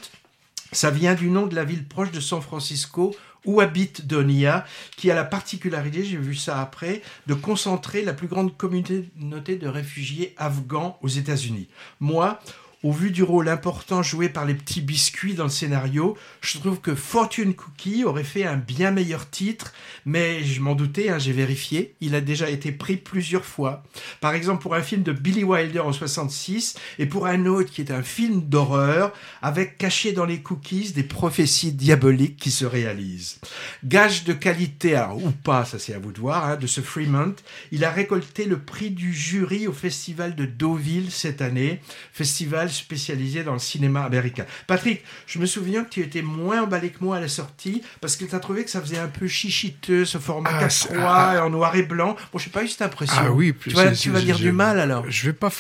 [0.71, 4.65] ça vient du nom de la ville proche de San Francisco où habite Donia,
[4.97, 9.67] qui a la particularité, j'ai vu ça après, de concentrer la plus grande communauté de
[9.67, 11.67] réfugiés afghans aux États-Unis.
[11.99, 12.39] Moi,
[12.83, 16.79] au vu du rôle important joué par les petits biscuits dans le scénario, je trouve
[16.79, 19.73] que Fortune Cookie aurait fait un bien meilleur titre,
[20.05, 23.83] mais je m'en doutais, hein, j'ai vérifié, il a déjà été pris plusieurs fois.
[24.19, 27.81] Par exemple pour un film de Billy Wilder en 66 et pour un autre qui
[27.81, 33.39] est un film d'horreur avec caché dans les cookies des prophéties diaboliques qui se réalisent.
[33.83, 37.35] Gage de qualité, ou pas, ça c'est à vous de voir, hein, de ce Fremont,
[37.71, 41.81] il a récolté le prix du jury au festival de Deauville cette année,
[42.13, 44.45] festival spécialisé dans le cinéma américain.
[44.67, 48.15] Patrick, je me souviens que tu étais moins emballé que moi à la sortie parce
[48.15, 51.45] que tu as trouvé que ça faisait un peu chichiteux ce format ah, 4 ah.
[51.45, 52.15] en noir et blanc.
[52.31, 53.17] Bon, je n'ai pas eu cette impression.
[53.17, 55.05] Ah oui, tu vas, tu vas dire du mal alors.
[55.09, 55.51] Je vais pas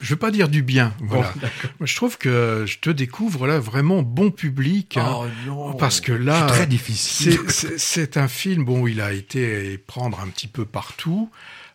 [0.00, 0.94] je veux pas dire du bien.
[1.00, 1.32] Voilà.
[1.80, 4.96] je trouve que je te découvre là vraiment bon public.
[4.96, 5.74] Hein, oh non.
[5.74, 7.38] Parce que là, c'est très difficile.
[7.48, 11.30] C'est un film bon, il a été prendre un petit peu partout.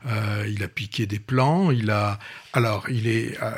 [0.08, 1.70] Euh, il a piqué des plans.
[1.70, 2.18] Il a
[2.56, 3.52] alors il est euh,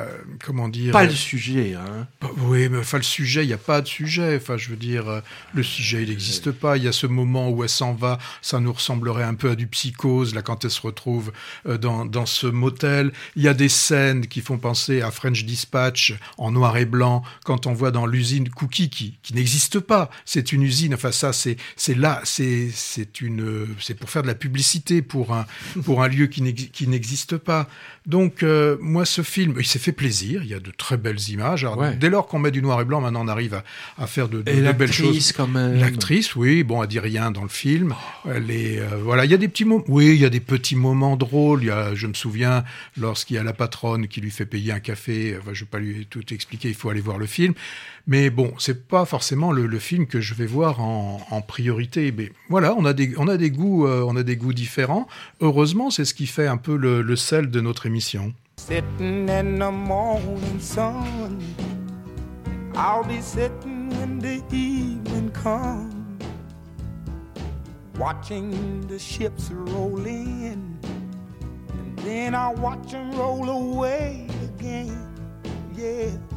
[0.44, 2.08] comment dire Pas le sujet, hein.
[2.20, 4.36] Bah, oui, mais enfin le sujet, il n'y a pas de sujet.
[4.38, 5.22] Enfin, je veux dire, euh,
[5.54, 6.78] le sujet, il n'existe pas.
[6.78, 8.18] Il y a ce moment où elle s'en va.
[8.42, 11.32] Ça nous ressemblerait un peu à du psychose là quand elle se retrouve
[11.66, 13.12] dans dans ce motel.
[13.36, 17.22] Il y a des scènes qui font penser à French Dispatch en noir et blanc
[17.46, 20.10] quand on voit dans l'usine Cookie qui qui n'existe pas.
[20.26, 20.96] C'est une usine.
[20.96, 25.36] Enfin ça, c'est c'est là, c'est c'est une c'est pour faire de la publicité pour
[25.36, 25.46] un
[25.84, 27.70] pour un lieu qui qui n'existe pas.
[28.08, 30.42] Donc, euh, moi, ce film, il s'est fait plaisir.
[30.42, 31.66] Il y a de très belles images.
[31.66, 33.64] Alors, Dès lors qu'on met du noir et blanc, maintenant, on arrive à,
[33.98, 35.34] à faire de, de, et de belles choses.
[35.34, 35.76] quand même.
[35.76, 36.64] L'actrice, oui.
[36.64, 37.94] Bon, elle dit rien dans le film.
[38.26, 39.84] Elle est, euh, voilà, il y a des petits moments.
[39.90, 41.64] Oui, il y a des petits moments drôles.
[41.64, 42.64] Il y a, je me souviens,
[42.98, 45.36] lorsqu'il y a la patronne qui lui fait payer un café.
[45.38, 46.70] Enfin, je vais pas lui tout expliquer.
[46.70, 47.54] Il faut aller voir le film.
[48.10, 52.14] Mais bon, c'est pas forcément le, le, film que je vais voir en, en, priorité.
[52.18, 55.08] Mais voilà, on a des, on a des goûts, euh, on a des goûts différents.
[55.42, 58.34] Heureusement, c'est ce qui fait un peu le, le sel de notre émission.
[58.56, 61.38] Sitting in the morning sun,
[62.76, 65.94] I'll be sitting when the evening comes,
[68.00, 70.80] watching the ships roll in,
[71.70, 74.98] and then I'll watch them roll away again.
[75.76, 76.37] Yeah.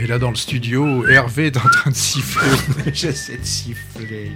[0.00, 2.48] Et là, dans le studio, Hervé est en train de siffler.
[2.94, 4.30] J'essaie de siffler.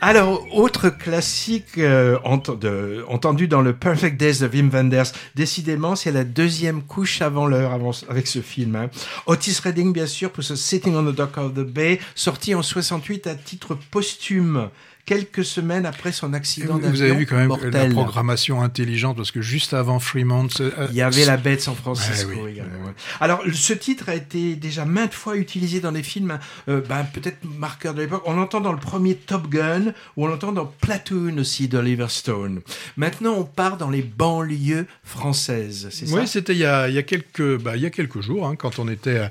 [0.00, 5.12] Alors, autre classique euh, entendu dans le Perfect Days de Wim Wenders.
[5.34, 8.76] Décidément, c'est la deuxième couche avant l'heure avec ce film.
[8.76, 8.90] Hein.
[9.26, 12.62] Otis Redding, bien sûr, pour ce Sitting on the Dock of the Bay, sorti en
[12.62, 14.70] 68 à titre posthume
[15.08, 19.30] quelques semaines après son accident d'avion Vous avez vu quand même la programmation intelligente parce
[19.30, 22.92] que juste avant Fremont, euh, il y avait la bête San Francisco également.
[23.18, 27.38] Alors ce titre a été déjà maintes fois utilisé dans des films, euh, ben, peut-être
[27.58, 28.22] marqueurs de l'époque.
[28.26, 32.60] On l'entend dans le premier Top Gun ou on l'entend dans Platoon aussi d'Oliver Stone.
[32.98, 35.88] Maintenant, on part dans les banlieues françaises.
[35.90, 36.16] C'est ça?
[36.16, 38.88] Oui, c'était il, y a quelques, bah, il y a quelques jours hein, quand on
[38.88, 39.20] était.
[39.20, 39.30] À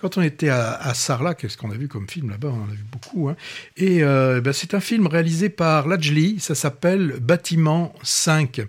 [0.00, 2.48] quand on était à, à Sarlat, qu'est-ce qu'on a vu comme film là-bas?
[2.48, 3.28] On en a vu beaucoup.
[3.28, 3.36] Hein.
[3.76, 8.62] Et euh, ben, c'est un film réalisé par Lajli, ça s'appelle Bâtiment 5.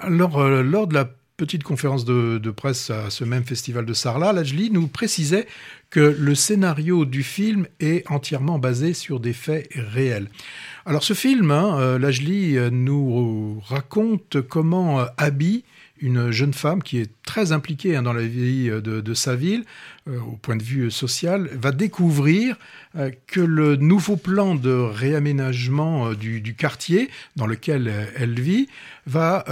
[0.00, 3.92] Alors, euh, lors de la petite conférence de, de, presse à ce même festival de
[3.92, 5.46] Sarlat, Lajli nous précisait
[5.90, 10.28] que le scénario du film est entièrement basé sur des faits réels.
[10.84, 15.64] Alors ce film, hein, euh, Lajli nous raconte comment Abby,
[16.02, 19.64] une jeune femme qui est très impliquée hein, dans la vie de, de sa ville,
[20.08, 22.56] euh, au point de vue social, va découvrir
[22.96, 28.68] euh, que le nouveau plan de réaménagement euh, du, quartier dans lequel elle vit
[29.06, 29.44] va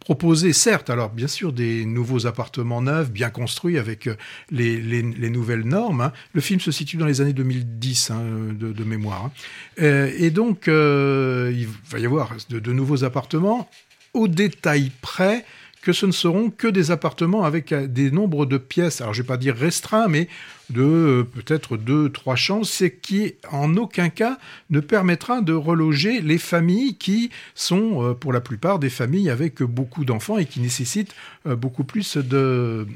[0.00, 4.08] proposer, certes, alors bien sûr, des nouveaux appartements neufs, bien construits avec
[4.50, 6.00] les, les, les nouvelles normes.
[6.00, 6.12] Hein.
[6.32, 9.30] Le film se situe dans les années 2010 hein, de, mémoire.
[9.78, 10.08] Hein.
[10.18, 13.68] et donc, il va y avoir de nouveaux appartements
[14.14, 15.44] au détail près
[15.82, 19.20] que ce ne seront que des appartements avec euh, des nombres de pièces, alors je
[19.20, 20.28] ne vais pas dire restreints, mais
[20.70, 24.38] de euh, peut-être deux, trois chambres, ce qui en aucun cas
[24.70, 29.62] ne permettra de reloger les familles qui sont euh, pour la plupart des familles avec
[29.62, 31.14] beaucoup d'enfants et qui nécessitent
[31.44, 32.86] beaucoup plus de,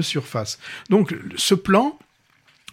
[0.00, 0.58] surface.
[0.90, 1.98] Donc ce plan,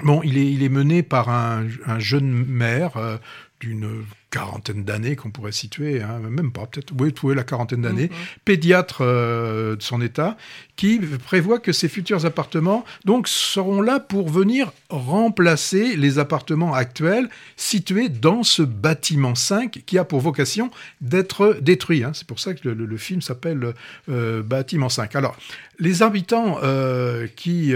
[0.03, 1.67] Bon, il est, il est mené par un,
[1.99, 3.19] jeune maire
[3.59, 8.09] d'une quarantaine d'années qu'on pourrait situer, hein, même pas, peut-être, oui, trouver la quarantaine d'années,
[8.09, 8.17] mhm.
[8.45, 10.37] pédiatre euh, de son état,
[10.77, 17.29] qui prévoit que ces futurs appartements donc seront là pour venir remplacer les appartements actuels
[17.57, 22.03] situés dans ce bâtiment 5 qui a pour vocation d'être détruit.
[22.03, 22.11] Hein.
[22.13, 23.73] C'est pour ça que le, film s'appelle
[24.09, 25.15] euh, Bâtiment 5.
[25.15, 25.35] Alors,
[25.79, 27.73] les habitants euh, qui,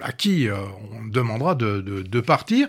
[0.00, 2.68] à qui on demandera de, de partir,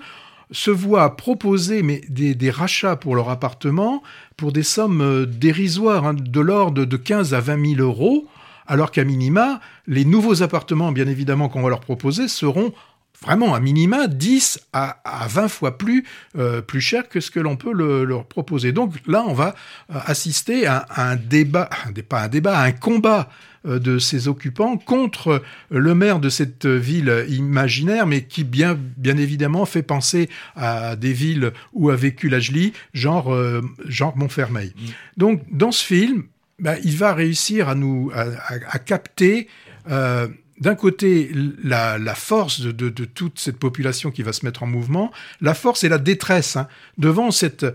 [0.51, 4.01] se voient proposer des, rachats pour leur appartement
[4.37, 8.25] pour des sommes euh, dérisoires, hein, de l'ordre de 15 à 20 000 euros,
[8.67, 12.73] alors qu'à minima, les nouveaux appartements, bien évidemment, qu'on va leur proposer seront
[13.21, 16.05] vraiment à minima 10 à, 20 fois plus,
[16.37, 18.71] euh, plus cher que ce que l'on peut leur proposer.
[18.71, 19.55] Donc là, on va
[19.89, 21.69] euh, assister à, un débat,
[22.07, 23.29] pas un débat, à un combat
[23.65, 29.17] euh, de ses occupants contre le maire de cette ville imaginaire, mais qui bien, bien
[29.17, 34.69] évidemment fait penser à des villes où a vécu Lajli, genre, euh, genre Montfermeil.
[34.69, 34.87] Mm.
[35.17, 36.23] Donc, dans ce film,
[36.59, 39.49] bah, il va réussir à nous à, capter
[39.89, 41.31] euh, d'un côté
[41.63, 45.89] la, force de, toute cette population qui va se mettre en mouvement, la force et
[45.89, 46.67] la détresse hein,
[46.97, 47.65] devant cette,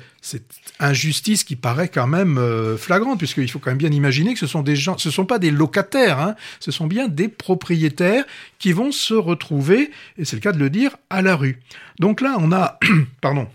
[0.81, 4.47] injustice qui paraît quand même euh, flagrante, puisqu'il faut quand même bien imaginer que ce
[4.47, 8.25] sont des gens, ce sont pas des locataires, hein, ce sont bien des propriétaires
[8.59, 11.61] qui vont se retrouver, et c'est le cas de le dire, à la rue.
[12.01, 12.79] Donc là, on a,
[13.21, 13.49] pardon,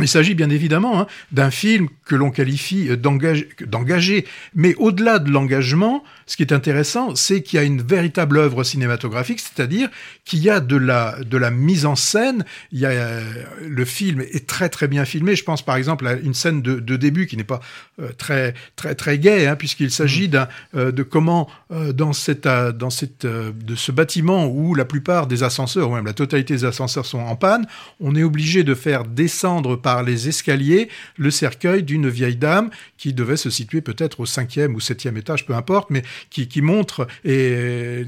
[0.00, 6.04] il s'agit bien évidemment hein, d'un film que l'on qualifie d'engagé, mais au-delà de l'engagement,
[6.26, 9.88] ce qui est intéressant, c'est qu'il y a une véritable œuvre cinématographique, c'est-à-dire
[10.26, 13.22] qu'il y a de la, de la mise en scène, il y a, euh,
[13.66, 16.78] le film est très très bien filmé, je pense par exemple à une scène de,
[16.78, 17.60] de début qui n'est pas
[18.00, 20.46] euh, très très très gaie, hein, puisqu'il s'agit mmh.
[20.76, 25.90] euh, de comment dans, cette, dans cette, de ce bâtiment où la plupart des ascenseurs,
[25.90, 27.66] ou même la totalité des ascenseurs sont en panne,
[28.00, 33.12] on est obligé de faire descendre par les escaliers le cercueil d'une vieille dame qui
[33.12, 38.02] devait se situer peut-être au cinquième ou septième étage, peu importe, mais qui, montre et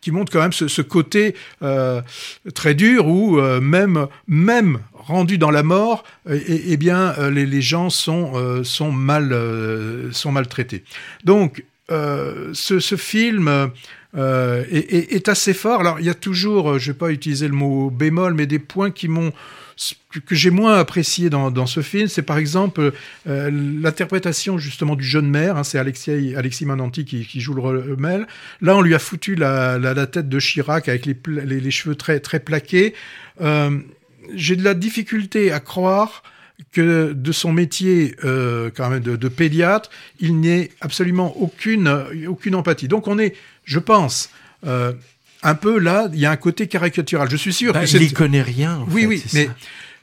[0.00, 2.00] qui montre quand même ce, côté euh,
[2.54, 7.90] très dur où euh, même même rendu dans la mort, eh, bien euh, les, gens
[7.90, 9.36] sont sont mal
[10.10, 10.82] sont maltraités.
[11.24, 13.70] Donc ce, film
[14.16, 15.80] est, est, assez fort.
[15.80, 18.90] Alors il y a toujours, je vais pas utiliser le mot bémol, mais des points
[18.90, 19.34] qui m'ont
[20.26, 22.92] que j'ai moins apprécié dans, ce film, c'est par exemple
[23.28, 28.26] euh, l'interprétation justement du jeune maire, hein, c'est Alexis, Mananti qui, joue le rôle Mel.
[28.60, 32.94] Là, on lui a foutu la, tête de Chirac avec les, cheveux très, très plaqués.
[33.40, 33.78] Euh,
[34.34, 36.22] j'ai de la difficulté à croire
[36.72, 42.56] que de son métier euh, quand même de, pédiatre, il n'y ait absolument aucune, aucune
[42.56, 42.88] empathie.
[42.88, 44.30] Donc on est, je pense,
[45.42, 47.30] un peu là, il y a un côté caricatural.
[47.30, 48.84] Je suis sûr bah, que il n'y connaît rien.
[48.90, 49.48] oui, oui, mais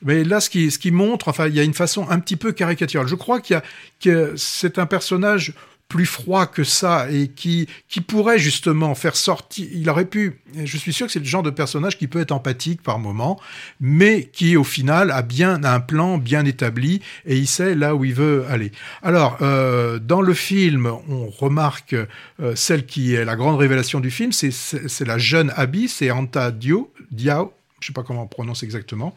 [0.01, 2.35] mais là, ce qui, ce qui montre, enfin, il y a une façon un petit
[2.35, 3.07] peu caricaturale.
[3.07, 3.63] Je crois qu'il y a
[3.99, 5.53] que c'est un personnage
[5.95, 9.65] plus froid que ça et qui, qui pourrait justement faire sortir.
[9.71, 10.41] Il aurait pu.
[10.53, 13.39] Je suis sûr que c'est le genre de personnage qui peut être empathique par moment,
[13.79, 18.03] mais qui au final a bien un plan bien établi et il sait là où
[18.03, 18.73] il veut aller.
[19.03, 24.11] Alors, euh, dans le film, on remarque euh, celle qui est la grande révélation du
[24.11, 28.63] film, c'est la jeune Abby, c'est Anta Dio, Diao, je sais pas comment on prononce
[28.63, 29.15] exactement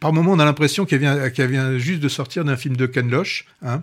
[0.00, 3.10] par moment, on a l'impression qu'elle vient, vient juste de sortir d'un film de Ken
[3.10, 3.46] Loach.
[3.62, 3.82] Hein.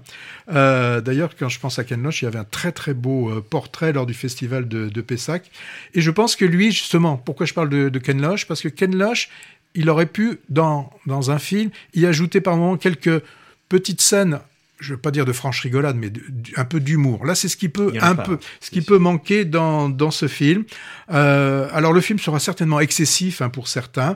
[0.51, 3.29] Euh, d'ailleurs, quand je pense à Ken Loach, il y avait un très très beau
[3.29, 5.49] euh, portrait lors du festival de, de, Pessac.
[5.93, 8.45] Et je pense que lui, justement, pourquoi je parle de, Ken Loach?
[8.45, 9.29] Parce que Ken Loach,
[9.75, 13.21] il aurait pu, dans, dans un film, y ajouter par moment quelques
[13.69, 14.39] petites scènes
[14.79, 16.09] je veux pas dire de franche rigolade, mais
[16.55, 17.25] un peu d'humour.
[17.25, 20.63] Là, c'est ce qui peut un peu, ce qui peut manquer dans, dans ce film.
[21.11, 24.15] Euh, alors, le film sera certainement excessif hein, pour certains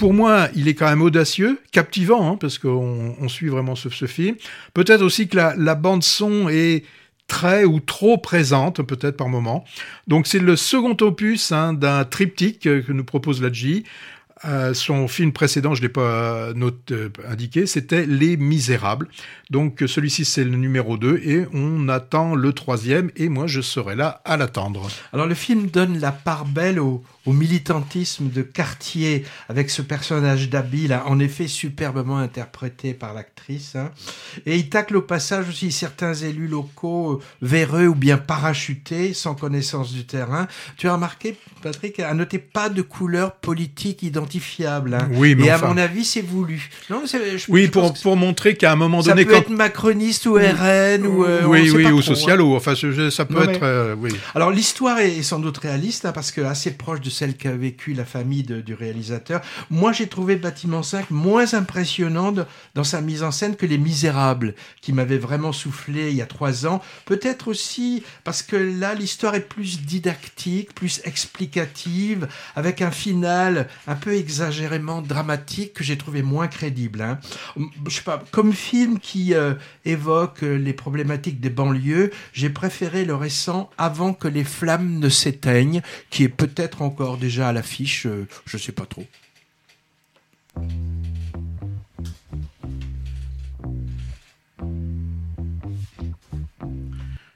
[0.00, 4.34] pour moi, il est quand même audacieux, captivant, hein, parce qu'on suit vraiment ce, film.
[4.72, 6.86] Peut-être aussi que la, bande son est
[7.26, 9.62] très ou trop présente, peut-être par moment.
[10.06, 13.84] Donc c'est le second opus hein, d'un triptyque que nous propose Ladji.
[14.46, 19.06] Euh, son film précédent, je ne l'ai pas note, euh, indiqué, c'était Les Misérables.
[19.50, 23.96] Donc celui-ci, c'est le numéro 2 et on attend le troisième et moi, je serai
[23.96, 24.88] là à l'attendre.
[25.12, 30.48] Alors le film donne la part belle au, au militantisme de quartier avec ce personnage
[30.48, 33.76] d'habile, en effet superbement interprété par l'actrice.
[33.76, 33.90] Hein.
[34.46, 39.34] Et il tacle au passage aussi certains élus locaux euh, véreux ou bien parachutés, sans
[39.34, 40.46] connaissance du terrain.
[40.76, 44.94] Tu as remarqué, Patrick, à noter pas de couleur politique identifiable.
[44.94, 45.08] Hein.
[45.12, 46.70] Oui, mais Et enfin- à mon avis, c'est voulu.
[46.88, 47.18] Non, je-
[47.50, 49.40] Oui, je pour, pour montrer qu'à un moment ça donné, peut quand...
[49.40, 52.02] être macroniste ou RN ou euh, oui, oui, ou trop, hein.
[52.02, 52.56] socialo.
[52.56, 54.10] Enfin, je- ça peut Non, mais- être, euh, oui.
[54.34, 57.92] Alors l'histoire est sans doute réaliste hein, parce que assez proche de celle qu'a vécue
[57.92, 59.42] la famille du réalisateur.
[59.68, 62.32] Moi j'ai trouvé Bâtiment 5 moins impressionnant
[62.74, 66.26] dans sa mise en scène que Les Misérables qui m'avait vraiment soufflé il y a
[66.26, 66.80] trois ans.
[67.04, 73.96] Peut-être aussi parce que là l'histoire est plus didactique, plus explicative, avec un final un
[73.96, 77.02] peu exagérément dramatique que j'ai trouvé moins crédible.
[77.02, 77.18] hein.
[77.86, 79.54] Je sais pas, comme film qui euh,
[79.84, 85.08] évoque euh, les problématiques des banlieues, j'ai préféré le récent Avant que les flammes ne
[85.08, 89.06] s'éteignent, qui est peut-être encore déjà à l'affiche, euh, je sais pas trop.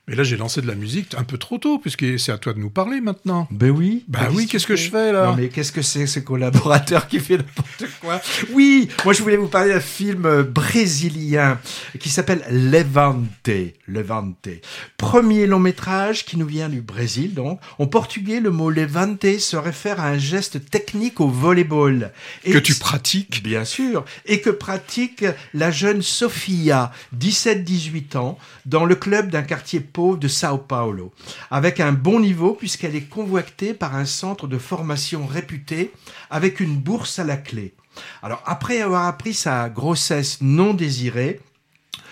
[0.07, 2.53] Mais là, j'ai lancé de la musique un peu trop tôt, puisque c'est à toi
[2.53, 3.49] de nous parler maintenant.
[3.51, 4.05] Ben oui.
[4.07, 5.29] Bah oui, qu'est-ce que je fais là?
[5.29, 8.21] Non mais qu'est-ce que c'est ce collaborateur qui fait n'importe quoi?
[8.53, 11.59] Oui, moi je voulais vous parler d'un film euh, brésilien
[11.99, 13.49] qui s'appelle Levante.
[13.89, 14.49] Levante.
[14.99, 17.61] Premier long métrage qui nous vient du Brésil donc.
[17.79, 22.13] En portugais, le mot Levante se réfère à un geste technique au volleyball.
[22.45, 23.43] Et Que tu pratiques?
[23.43, 25.25] Bien sûr, et que pratique
[25.55, 31.13] la jeune Sofia, 17-18 ans, dans le club d'un quartier de Sao Paulo,
[31.51, 35.93] avec un bon niveau puisqu'elle est convoitée par un centre de formation réputé
[36.31, 37.75] avec une bourse à la clé.
[38.23, 41.41] Alors après avoir appris sa grossesse non désirée,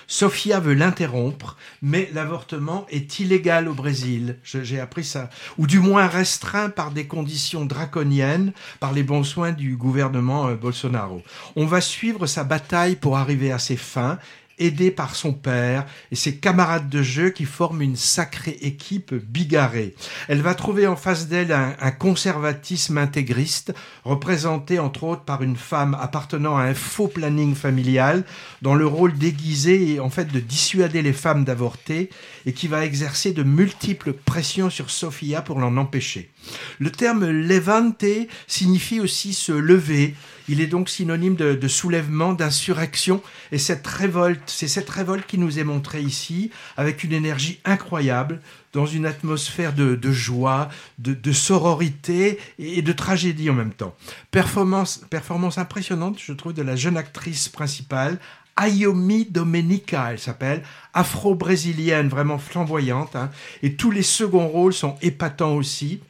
[0.07, 4.37] Sofia veut l'interrompre, mais l'avortement est illégal au Brésil.
[4.45, 5.31] J'ai appris ça.
[5.57, 10.55] Ou du moins restreint par des conditions draconiennes, par les bons soins du gouvernement euh,
[10.55, 11.23] Bolsonaro.
[11.57, 14.19] On va suivre sa bataille pour arriver à ses fins,
[14.67, 19.95] aidée par son père et ses camarades de jeu qui forment une sacrée équipe bigarrée.
[20.29, 25.97] Elle va trouver en face d'elle un, conservatisme intégriste, représenté entre autres par une femme
[26.01, 28.25] appartenant à un faux planning familial,
[28.63, 32.11] dont le rôle déguisé est en fait de dissuader les femmes d'avorter
[32.47, 36.31] et qui va exercer de multiples pressions sur Sofia pour l'en empêcher.
[36.79, 38.05] Le terme levante
[38.47, 40.15] signifie aussi se lever.
[40.49, 43.23] Il est donc synonyme de, soulèvement, d'insurrection.
[43.51, 48.41] Et cette révolte, c'est cette révolte qui nous est montrée ici, avec une énergie incroyable,
[48.73, 50.69] dans une atmosphère de, joie,
[50.99, 53.95] de, sororité et de tragédie en même temps.
[54.31, 58.19] Performance, performance impressionnante, je trouve, de la jeune actrice principale,
[58.57, 60.63] Ayomi Domenica, elle s'appelle,
[60.93, 63.31] afro-brésilienne, vraiment flamboyante, hein.
[63.63, 66.01] et tous les seconds rôles sont épatants aussi.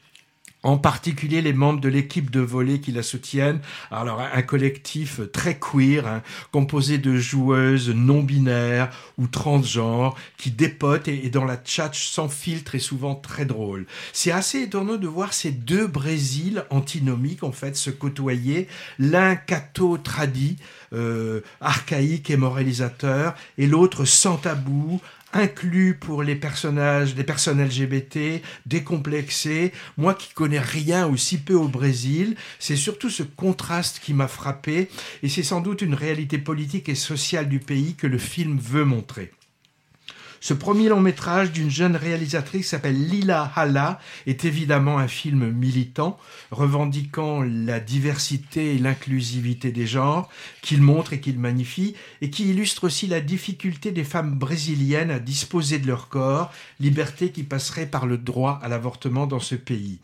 [0.62, 3.60] En particulier les membres de l'équipe de volley qui la soutiennent.
[3.90, 11.08] Alors un collectif très queer, hein, composé de joueuses non binaires ou transgenres qui dépotent
[11.08, 13.86] et, dans la tchatch sans filtre et souvent très drôle.
[14.12, 19.98] C'est assez étonnant de voir ces deux Brésils antinomiques en fait se côtoyer, l'un catho
[19.98, 20.56] tradi,
[20.92, 25.00] euh, archaïque et moralisateur, et l'autre sans tabou,
[25.32, 29.72] inclus pour les personnages, les personnes LGBT, décomplexés.
[29.96, 34.28] Moi qui connais rien ou si peu au Brésil, c'est surtout ce contraste qui m'a
[34.28, 34.88] frappé
[35.22, 38.84] et c'est sans doute une réalité politique et sociale du pays que le film veut
[38.84, 39.32] montrer.
[40.42, 46.18] Ce premier long métrage d'une jeune réalisatrice s'appelle Lila Hala est évidemment un film militant,
[46.50, 50.28] revendiquant la diversité et l'inclusivité des genres,
[50.60, 55.20] qu'il montre et qu'il magnifie, et qui illustre aussi la difficulté des femmes brésiliennes à
[55.20, 60.00] disposer de leur corps, liberté qui passerait par le droit à l'avortement dans ce pays.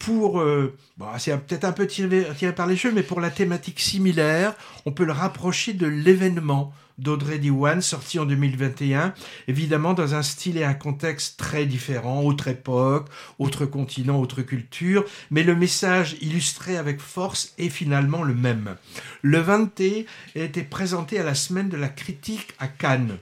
[0.00, 2.26] Pour, euh, bon, c'est peut-être un peu tiré
[2.56, 4.54] par les cheveux, mais pour la thématique similaire,
[4.86, 9.14] on peut le rapprocher de l'événement d'Audrey Diwan, sorti en 2021,
[9.46, 15.04] évidemment dans un style et un contexte très différents, autre époque, autre continent, autre culture,
[15.30, 18.76] mais le message illustré avec force est finalement le même.
[19.22, 23.18] Le 20 a été présenté à la semaine de la critique à Cannes.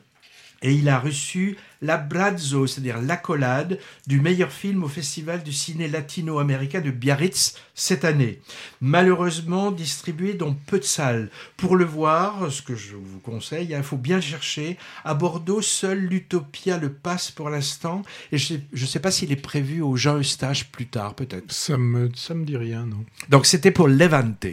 [0.66, 6.80] Et il a reçu l'Abrazo, c'est-à-dire l'accolade, du meilleur film au Festival du ciné latino-américain
[6.80, 8.40] de Biarritz cette année.
[8.80, 11.30] Malheureusement distribué dans peu de salles.
[11.56, 14.76] Pour le voir, ce que je vous conseille, il faut bien chercher.
[15.04, 18.02] À Bordeaux, seul l'Utopia le passe pour l'instant.
[18.32, 21.52] Et je ne sais pas s'il est prévu au Jean Eustache plus tard, peut-être.
[21.52, 23.04] Ça me, ça me dit rien, non.
[23.28, 24.46] Donc c'était pour Levante.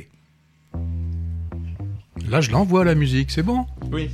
[2.29, 3.65] Là, je l'envoie la musique, c'est bon?
[3.91, 4.11] Oui.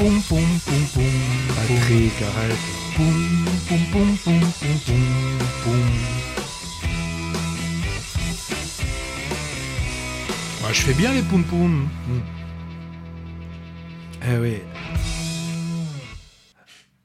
[0.00, 1.04] Poum, poum, poum, poum.
[1.54, 2.56] Patrick, arrête.
[2.96, 5.88] Poum, poum, poum, poum, poum, poum, poum.
[10.62, 11.88] Ouais, je fais bien les poum poum.
[14.26, 14.56] Eh oui.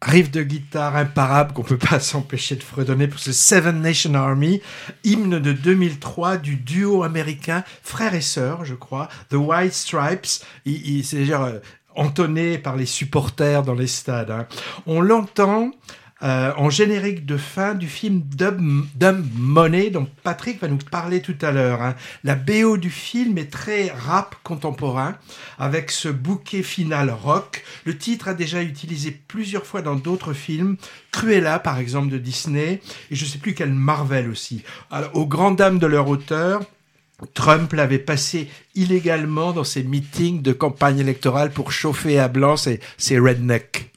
[0.02, 4.62] Riff de guitare imparable qu'on peut pas s'empêcher de fredonner pour ce Seven Nation Army,
[5.04, 10.46] hymne de 2003 du duo américain frère et sœur, je crois, The White Stripes.
[10.66, 11.60] C'est-à-dire
[11.96, 14.32] entonné par les supporters dans les stades.
[14.32, 14.48] Hein.
[14.86, 15.72] On l'entend
[16.24, 18.86] euh, en générique de fin du film Dumb,
[19.36, 21.82] Money dont Patrick va nous parler tout à l'heure.
[21.82, 21.96] Hein.
[22.24, 25.18] La BO du film est très rap contemporain
[25.60, 27.66] avec ce bouquet final rock.
[27.84, 30.78] Le titre a déjà utilisé plusieurs fois dans d'autres films,
[31.12, 32.82] Cruella par exemple de Disney
[33.12, 34.64] et je sais plus quel Marvel aussi.
[35.14, 36.62] Aux grandes dames de leur auteur,
[37.34, 42.80] Trump l'avait passé illégalement dans ses meetings de campagne électorale pour chauffer à blanc ses,
[43.20, 43.92] rednecks.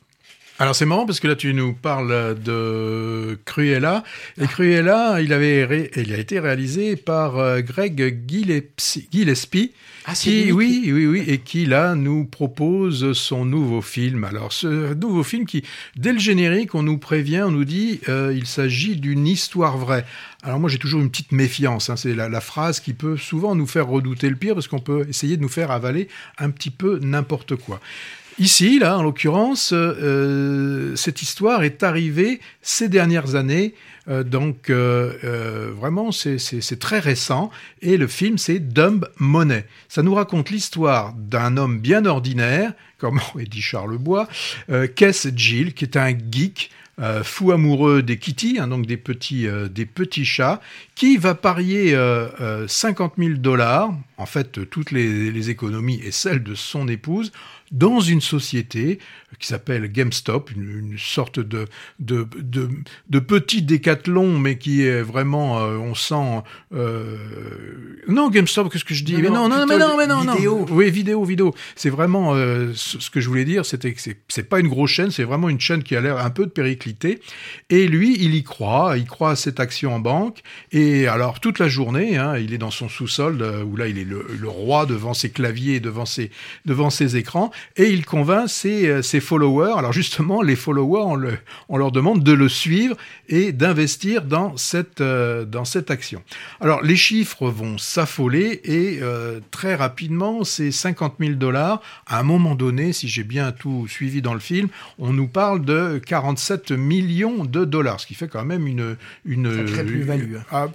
[0.60, 4.02] Alors c'est marrant parce que là tu nous parles de Cruella
[4.40, 9.72] et Cruella il avait il a été réalisé par euh, Greg Gillespie,
[10.10, 14.24] ah, qui oui oui oui et qui là nous propose son nouveau film.
[14.24, 15.62] Alors ce nouveau film qui
[15.96, 20.06] dès le générique on nous prévient on nous dit euh, il s'agit d'une histoire vraie.
[20.42, 21.96] Alors moi j'ai toujours une petite méfiance, hein.
[21.96, 25.04] c'est la, la, phrase qui peut souvent nous faire redouter le pire parce qu'on peut
[25.10, 27.78] essayer de nous faire avaler un petit peu n'importe quoi.
[28.40, 33.74] Ici, là, en l'occurrence, euh, cette histoire est arrivée ces dernières années,
[34.06, 37.50] euh, donc euh, euh vraiment c'est très récent,
[37.82, 39.64] et le film c'est Dumb Money.
[39.88, 44.28] Ça nous raconte l'histoire d'un homme bien ordinaire, comme aurait dit Charles Bois,
[44.70, 46.70] euh, Kess Jill, qui est un geek,
[47.00, 50.60] euh, fou amoureux des kitty, hein, donc des petits, euh, des petits chats,
[50.96, 56.42] qui va parier euh, 50 000 dollars, en fait toutes les, les, économies et celles
[56.42, 57.30] de son épouse,
[57.70, 58.98] dans une société
[59.38, 61.66] qui s'appelle GameStop, une, une sorte de,
[62.00, 62.70] de, de,
[63.08, 66.42] de, petit décathlon, mais qui est vraiment, euh, on sent...
[66.74, 67.16] Euh...
[68.08, 69.12] Non, GameStop, qu'est-ce que je dis?
[69.14, 70.58] Non, Mais non, non, mais non, mais non, vidéo.
[70.60, 70.66] non.
[70.70, 71.54] Oui, vidéo, vidéo.
[71.76, 75.10] C'est vraiment euh, ce que je voulais dire, c'était que c'est pas une grosse chaîne,
[75.10, 77.20] c'est vraiment une chaîne qui a l'air un peu de péricliter.
[77.68, 80.40] Et lui, il y croit, il croit à cette action en banque.
[80.72, 84.04] Et alors, toute la journée, hein, il est dans son sous-sol, où là, il est
[84.04, 86.30] le, le, roi devant ses claviers, devant ses,
[86.64, 89.74] devant ses écrans, et il convainc ses, ses followers.
[89.76, 91.38] Alors justement, les followers, on, le,
[91.68, 92.96] on, leur demande de le suivre
[93.28, 96.22] et d'investir dans cette, euh, dans cette action.
[96.60, 102.22] Alors les chiffres vont s'affoler et euh, très rapidement, ces 50 000 dollars, à un
[102.22, 106.72] moment donné, si j'ai bien tout suivi dans le film, on nous parle de 47
[106.72, 108.96] millions de dollars, ce qui fait quand même une...
[109.24, 110.36] une Sacrée plus-value.
[110.50, 110.68] Ah,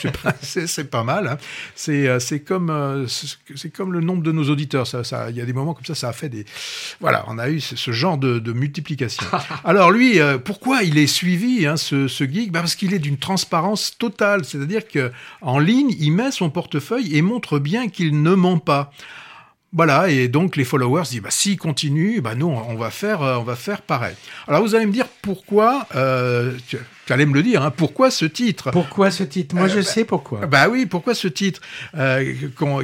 [0.00, 1.28] c'est pas, c'est pas mal.
[1.28, 1.38] Hein.
[1.74, 4.86] C'est euh, comme, euh, c'est comme le nombre de nos auditeurs.
[4.86, 6.44] Ça, ça, il y a des moments comme ça, ça fait des...
[7.00, 9.24] Voilà, on a eu ce genre de, multiplication.
[9.64, 12.52] Alors lui, euh, pourquoi il est suivi, hein, ce, geek?
[12.52, 17.16] Bah Parce qu'il est d'une transparence totale, c'est-à-dire que en ligne, il met son portefeuille
[17.16, 18.92] et montre bien qu'il ne ment pas.
[19.74, 23.42] Voilà, et donc les followers disent, bah, s'il continue, bah, nous, on va faire, on
[23.42, 24.14] va faire pareil.
[24.46, 26.52] Alors vous allez me dire pourquoi, euh,
[27.12, 28.70] tu allais me le dire, hein, pourquoi ce titre?
[28.70, 29.54] Pourquoi ce titre?
[29.54, 30.46] Moi, euh, je bah, sais pourquoi.
[30.46, 31.60] Bah oui, pourquoi ce titre
[31.94, 32.32] euh,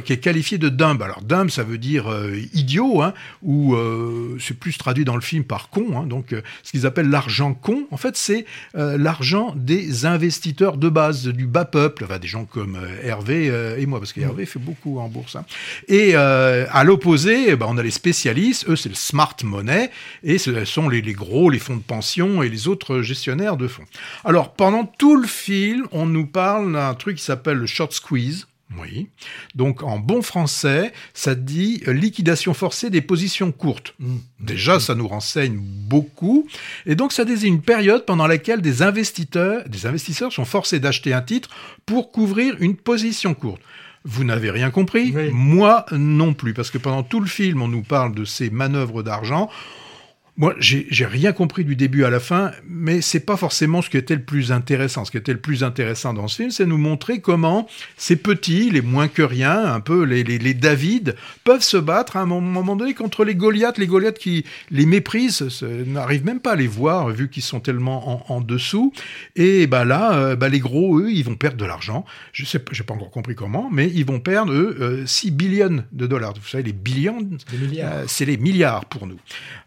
[0.05, 1.01] qui est qualifié de dumb?
[1.01, 5.21] Alors dumb, ça veut dire euh, idiot, hein, ou euh, c'est plus traduit dans le
[5.21, 5.97] film par con.
[5.97, 11.27] Hein, donc ce qu'ils appellent l'argent con, en fait, c'est l'argent des investisseurs de base,
[11.27, 14.99] du bas peuple, enfin des gens comme Hervé et moi, parce que Hervé fait beaucoup
[14.99, 15.37] en bourse.
[15.87, 19.89] Et à l'opposé, bah, on a les spécialistes, eux, c'est le smart money,
[20.23, 23.67] et ce sont les, les gros, les fonds de pension et les autres gestionnaires de
[23.67, 23.85] fonds.
[24.25, 28.47] Alors, pendant tout le film, on nous parle d'un truc qui s'appelle le short squeeze.
[28.77, 29.07] Oui.
[29.55, 33.95] Donc, en bon français, ça dit liquidation forcée des positions courtes.
[33.99, 34.17] Mmh.
[34.41, 36.47] Déjà, ça nous renseigne beaucoup.
[36.85, 41.13] Et donc, ça désigne une période pendant laquelle des investisseurs, des investisseurs sont forcés d'acheter
[41.13, 41.49] un titre
[41.85, 43.61] pour couvrir une position courte.
[44.05, 45.11] Vous n'avez rien compris?
[45.15, 45.29] Oui.
[45.33, 49.03] Moi non plus, parce que pendant tout le film, on nous parle de ces manœuvres
[49.03, 49.49] d'argent.
[50.39, 53.97] Moi, j'ai rien compris du début à la fin, mais c'est pas forcément ce qui
[53.97, 55.03] était le plus intéressant.
[55.03, 57.67] Ce qui était le plus intéressant dans ce film, c'est nous montrer comment
[57.97, 62.15] ces petits, les moins que rien, un peu les, les, les David, peuvent se battre
[62.15, 63.77] à un moment donné contre les Goliaths.
[63.77, 68.31] Les Goliaths qui les méprisent, n'arrivent même pas à les voir vu qu'ils sont tellement
[68.31, 68.93] en, en, dessous.
[69.35, 72.05] Et bah là, euh, bah les gros, eux, ils vont perdre de l'argent.
[72.31, 75.83] Je sais, j'ai pas encore compris comment, mais ils vont perdre eux euh, 6 billions
[75.91, 76.33] de dollars.
[76.41, 79.19] Vous savez, les billions, euh, c'est les milliards pour nous.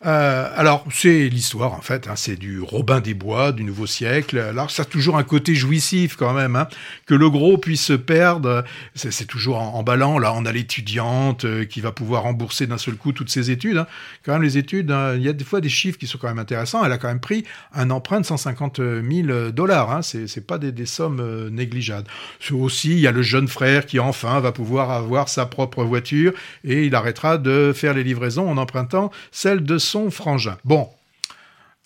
[0.07, 4.39] Euh, alors, c'est l'histoire, en fait, hein, c'est du Robin des Bois, du nouveau siècle.
[4.39, 6.69] Alors, ça a toujours un côté jouissif, quand même, hein,
[7.05, 8.63] que le gros puisse se perdre.
[8.95, 10.21] C'est toujours emballant.
[10.21, 13.77] Là, on a l'étudiante euh, qui va pouvoir rembourser d'un seul coup toutes ses études.
[13.79, 13.89] Hein.
[14.25, 16.39] Quand même, les études, il y a des fois des chiffres qui sont quand même
[16.39, 16.85] intéressants.
[16.85, 17.43] Elle a quand même pris
[17.75, 20.05] un emprunt de 150 000 dollars.
[20.05, 22.07] C'est pas des, des sommes euh, négligeables.
[22.53, 26.33] Aussi, il y a le jeune frère qui, enfin, va pouvoir avoir sa propre voiture
[26.63, 30.52] et il arrêtera de faire les livraisons en empruntant celle de son frangin.
[30.65, 30.89] Bon,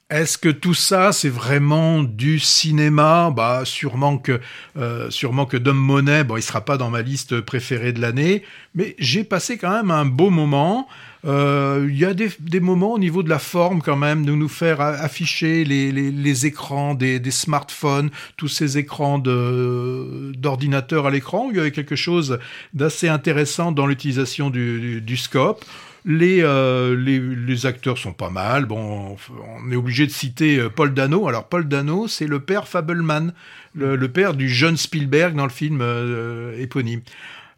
[0.08, 3.32] est-ce que tout ça, c'est vraiment du cinéma?
[3.34, 4.40] Bah, sûrement que,
[4.76, 8.44] euh, sûrement que Dom Monet, bon, il sera pas dans ma liste préférée de l'année,
[8.76, 10.86] mais j'ai passé quand même un beau moment.
[11.24, 14.48] Il euh, y a des, moments au niveau de la forme quand même, de nous
[14.48, 21.48] faire afficher les, écrans des, smartphones, tous ces écrans d'ordinateur à l'écran.
[21.50, 22.38] Il y avait quelque chose
[22.74, 25.64] d'assez intéressant dans l'utilisation du scope.
[26.08, 28.66] Les, euh, les, les, acteurs sont pas mal.
[28.66, 29.16] Bon,
[29.58, 31.26] on est obligé de citer euh, Paul Dano.
[31.26, 33.34] Alors, Paul Dano, c'est le père Fableman,
[33.74, 37.00] le, le, père du jeune Spielberg dans le film euh, éponyme.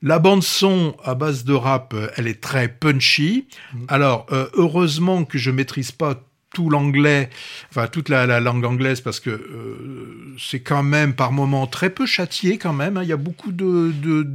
[0.01, 3.49] La bande son à base de rap, elle est très punchy.
[3.89, 6.23] Alors, euh, heureusement que je maîtrise pas
[6.55, 7.29] tout l'anglais,
[7.71, 12.07] enfin toute la, langue anglaise, parce que euh, c'est quand même par moments très peu
[12.07, 12.97] châtié quand même.
[12.97, 13.03] Hein.
[13.03, 14.27] Il y a beaucoup de, de,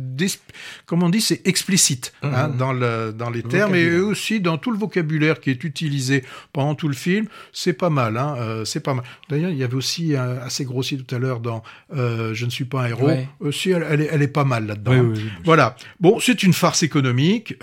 [0.85, 2.57] comment on dit, c'est explicite hein, mmh.
[2.57, 6.75] dans, le, dans les termes et aussi dans tout le vocabulaire qui est utilisé pendant
[6.75, 7.27] tout le film.
[7.51, 9.05] C'est pas mal, hein, euh, c'est pas mal.
[9.29, 11.63] D'ailleurs, il y avait aussi assez grossi tout à l'heure dans
[11.95, 13.09] euh, Je ne suis pas un héros.
[13.39, 15.13] Aussi, elle, elle, est, elle, est, pas mal là-dedans.
[15.43, 15.75] voilà.
[15.99, 17.55] Bon, c'est une farce économique.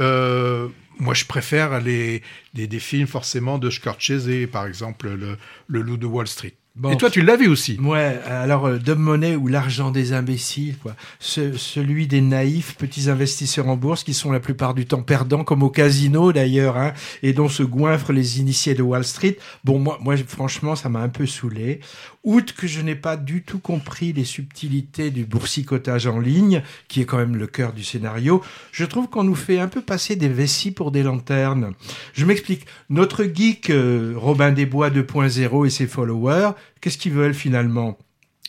[1.01, 2.22] Moi, je préfère les,
[2.55, 5.36] des, des, films forcément de Scorsese, par exemple le,
[5.66, 6.55] le Loup de Wall Street.
[6.88, 7.78] Et toi, tu l'as vu aussi.
[7.80, 10.94] Ouais, alors euh, de monnaie ou l'argent des imbéciles, quoi.
[11.18, 15.62] celui des naïfs petits investisseurs en bourse qui sont la plupart du temps perdants, comme
[15.62, 19.36] au casino d'ailleurs, hein, et dont se goinfrent les initiés de Wall Street.
[19.64, 21.80] Bon, moi, moi franchement, ça m'a un peu saoulé.
[22.23, 27.01] Outre que je n'ai pas du tout compris les subtilités du boursicotage en ligne, qui
[27.01, 28.43] est quand même le cœur du scénario,
[28.73, 31.73] je trouve qu'on nous fait un peu passer des vessies pour des lanternes.
[32.12, 32.66] Je m'explique.
[32.91, 36.51] Notre geek euh, Robin des Bois 2.0 et ses followers,
[36.83, 37.97] qu'est-ce qu'ils veulent finalement?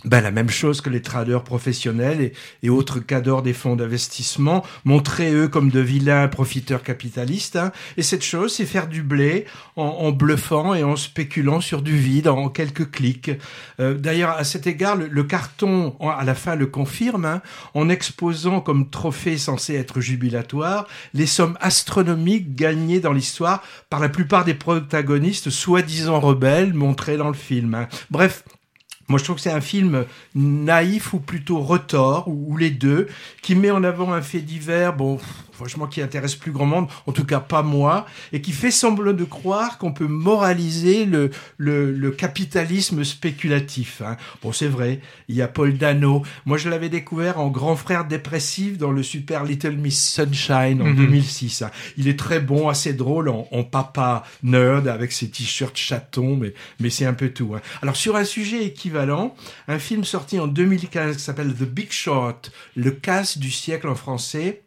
[0.06, 2.32] Ben, la même chose que les traders professionnels
[2.64, 7.56] et, autres cadors des fonds d'investissement, montrer eux comme de vilains profiteurs capitalistes.
[7.56, 7.72] Hein.
[7.98, 9.46] Et cette chose, c'est faire du blé
[9.76, 13.32] en, bluffant et en spéculant sur du vide en quelques clics.
[13.80, 17.42] Euh, d'ailleurs, à cet égard, le, carton, à la fin, le confirme, hein,
[17.74, 24.10] en exposant comme trophée censé être jubilatoire les sommes astronomiques gagnées dans l'histoire par la
[24.10, 27.76] plupart des protagonistes soi-disant rebelles montrés dans le film.
[27.76, 27.88] Hein.
[28.10, 28.44] Bref,
[29.12, 33.08] moi, je trouve que c'est un film naïf ou plutôt retors, ou, les deux,
[33.42, 35.20] qui met en avant un fait divers, bon,
[35.62, 39.14] franchement, qui intéresse plus grand monde, en tout cas pas moi, et qui fait semblant
[39.14, 44.02] de croire qu'on peut moraliser le, le, capitalisme spéculatif.
[44.04, 44.18] Hein.
[44.42, 46.24] Bon, c'est vrai, il y a Paul Dano.
[46.46, 50.94] Moi, je l'avais découvert en grand frère dépressif dans le super Little Miss Sunshine en
[50.96, 51.62] 2006.
[51.62, 51.68] Mhm.
[51.68, 51.72] Hein.
[51.98, 56.90] Il est très bon, assez drôle en, papa nerd avec ses t-shirts chatons, mais, mais
[56.90, 57.54] c'est un peu tout.
[57.56, 57.62] Hein.
[57.84, 59.36] Alors, sur un sujet équivalent,
[59.68, 63.96] un film sorti en 2015 qui s'appelle The Big Short, le casse du siècle en
[63.96, 64.64] français,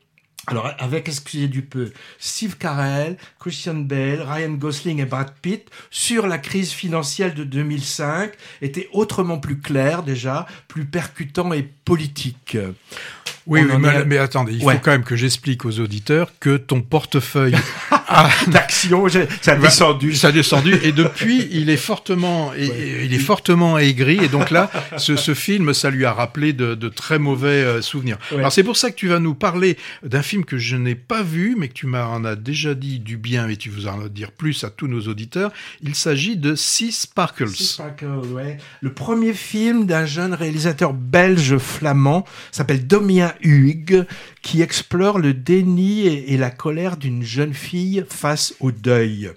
[0.47, 6.27] alors, avec, excusez du peu, Steve Carell, Christian Bale, Ryan Gosling et Brad Pitt, sur
[6.27, 12.59] la crise financière de 2005, était autrement plus clair déjà, plus percutant et politique.
[13.47, 13.63] Oui,
[14.07, 17.57] mais, attendez, il faut quand même que j'explique aux auditeurs que ton portefeuille
[18.49, 20.15] d'action, ça a descendu.
[20.15, 24.71] Ça a descendu, et depuis, il est fortement, il est fortement aigri, et donc là,
[24.97, 28.19] ce, ce, film, ça lui a rappelé de, de très mauvais euh, souvenirs.
[28.33, 31.23] Alors c'est pour ça que tu vas nous parler d'un film que je n'ai pas
[31.23, 34.33] vu, mais que tu m'en as déjà dit du bien, et tu vas en dire
[34.33, 35.53] plus à tous nos auditeurs.
[35.83, 37.49] Il s'agit de Six Sparkles.
[37.49, 38.59] Six Sparkles, ouais.
[38.81, 44.07] Le premier film d'un jeune réalisateur belge flamand s'appelle Domien Hugues
[44.43, 49.31] qui explore le déni et, la colère d'une jeune fille face au deuil.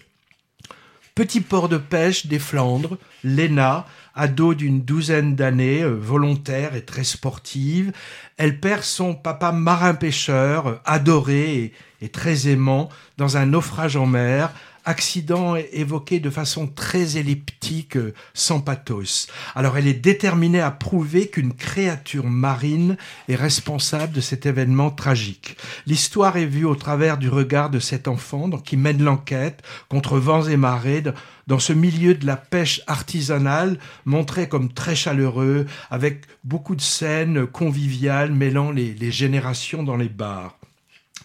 [1.16, 7.04] Petit port de pêche des Flandres, Lena, ado d'une douzaine d'années, euh, volontaire et très
[7.04, 7.92] sportive,
[8.38, 14.54] elle perd son papa marin-pêcheur, adoré et, très aimant, dans un naufrage en mer,
[14.88, 19.28] accident évoqué de façon très elliptique, euh, sans pathos.
[19.56, 25.58] Alors elle est déterminée à prouver qu'une créature marine est responsable de cet événement tragique.
[25.86, 30.48] L'histoire est vue au travers du regard de cet enfant qui mène l'enquête contre vents
[30.48, 31.04] et marées
[31.48, 37.46] dans ce milieu de la pêche artisanale montré comme très chaleureux, avec beaucoup de scènes
[37.46, 40.57] conviviales mêlant les générations dans les bars.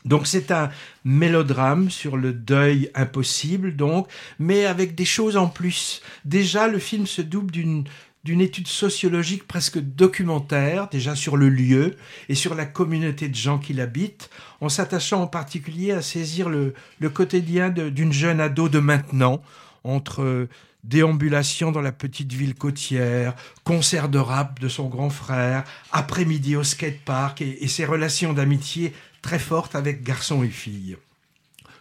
[0.04, 0.70] Donc c'est un
[1.04, 6.02] mélodrame sur le deuil impossible, donc, mais avec des choses en plus.
[6.24, 7.84] Déjà, le film se double d'une
[8.24, 11.96] d'une étude sociologique presque documentaire, déjà sur le lieu
[12.28, 14.30] et sur la communauté de gens qui l'habitent,
[14.60, 19.42] en s'attachant en particulier à saisir le, le quotidien d'une jeune ado de maintenant,
[19.82, 20.46] entre
[20.84, 23.34] déambulation dans la petite ville côtière,
[23.64, 28.92] concert de rap de son grand frère, après-midi au skatepark et, et ses relations d'amitié
[29.22, 30.96] très forte avec garçons et filles.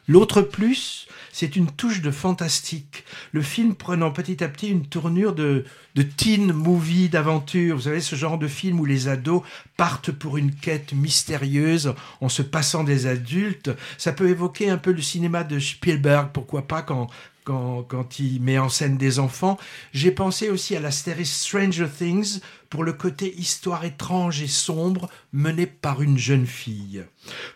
[0.08, 3.06] L'autre plus, c'est une touche de fantastique.
[3.32, 5.64] Le film prenant petit à petit une tournure de,
[5.96, 7.76] de teen movie d'aventure.
[7.76, 9.44] Vous savez, ce genre de film où les ados
[9.78, 13.72] partent pour une quête mystérieuse en se passant des adultes.
[13.98, 17.08] Ça peut évoquer un peu le cinéma de Spielberg, pourquoi pas, quand,
[17.44, 19.58] quand, quand il met en scène des enfants.
[19.94, 22.42] J'ai pensé aussi à la série Stranger Things,
[22.72, 27.04] pour le côté histoire étrange et sombre menée par une jeune fille.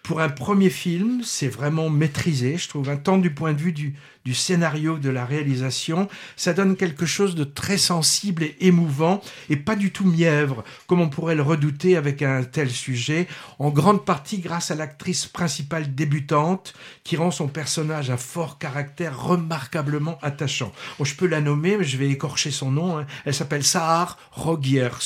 [0.03, 3.72] Pour un premier film, c'est vraiment maîtrisé, je trouve, un tant du point de vue
[3.72, 3.95] du,
[4.26, 9.55] du scénario, de la réalisation, ça donne quelque chose de très sensible et émouvant, et
[9.55, 14.03] pas du tout mièvre, comme on pourrait le redouter avec un tel sujet, en grande
[14.03, 20.74] partie grâce à l'actrice principale débutante, qui rend son personnage un fort caractère remarquablement attachant.
[21.01, 23.05] Je peux la nommer, mais je vais écorcher son nom, hein.
[23.26, 25.05] elle s'appelle Sahar Rogiers.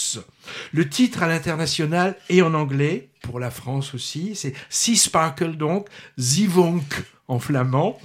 [0.71, 5.87] Le titre à l'international et en anglais, pour la France aussi, c'est Sea Sparkle donc,
[6.17, 7.99] Zivonk en flamand,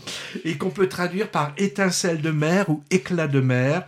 [0.45, 3.85] et qu'on peut traduire par étincelle de mer ou éclat de mer.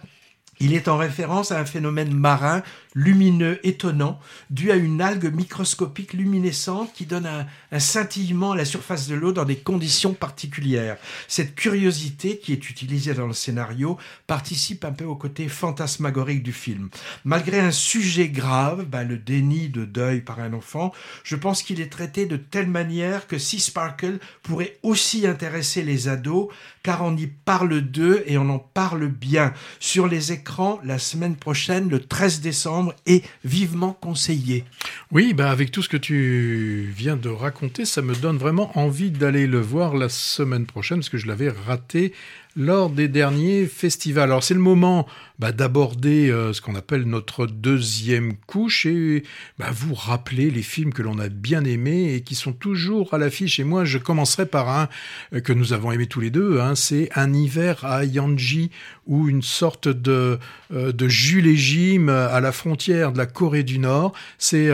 [0.61, 2.63] Il est en référence à un phénomène marin
[2.97, 4.19] lumineux étonnant,
[4.49, 9.33] dû à une algue microscopique luminescente qui donne un, scintillement à la surface de l'eau
[9.33, 10.97] dans des conditions particulières.
[11.29, 16.55] Cette curiosité qui est utilisée dans le scénario participe un peu au côté fantasmagorique du
[16.55, 16.89] film.
[17.25, 20.93] Malgré un sujet grave, ben, le déni de deuil par un enfant,
[21.23, 26.09] je pense qu'il est traité de telle manière que Sea Sparkle pourrait aussi intéresser les
[26.09, 26.49] ados,
[26.83, 29.53] car on y parle d'eux et on en parle bien.
[29.81, 34.65] Sur les écrans, la semaine prochaine, le 13 décembre, est vivement conseillé.
[35.11, 39.11] Oui, bah avec tout ce que tu viens de raconter, ça me donne vraiment envie
[39.11, 42.13] d'aller le voir la semaine prochaine parce que je l'avais raté
[42.57, 44.31] lors des derniers festivals.
[44.31, 45.07] Alors c'est le moment
[45.39, 49.23] bah, d'aborder euh, ce qu'on appelle notre deuxième couche et
[49.59, 53.19] bah, vous rappeler les films que l'on a bien aimés et qui sont toujours à
[53.19, 53.61] l'affiche.
[53.61, 54.89] Et moi je commencerai par un
[55.35, 58.71] euh, que nous avons aimé tous les deux, hein, c'est Un hiver à Yanji
[59.07, 60.39] ou une sorte de,
[60.73, 64.13] euh, de Jules et Jim à la frontière de la Corée du Nord.
[64.39, 64.71] C'est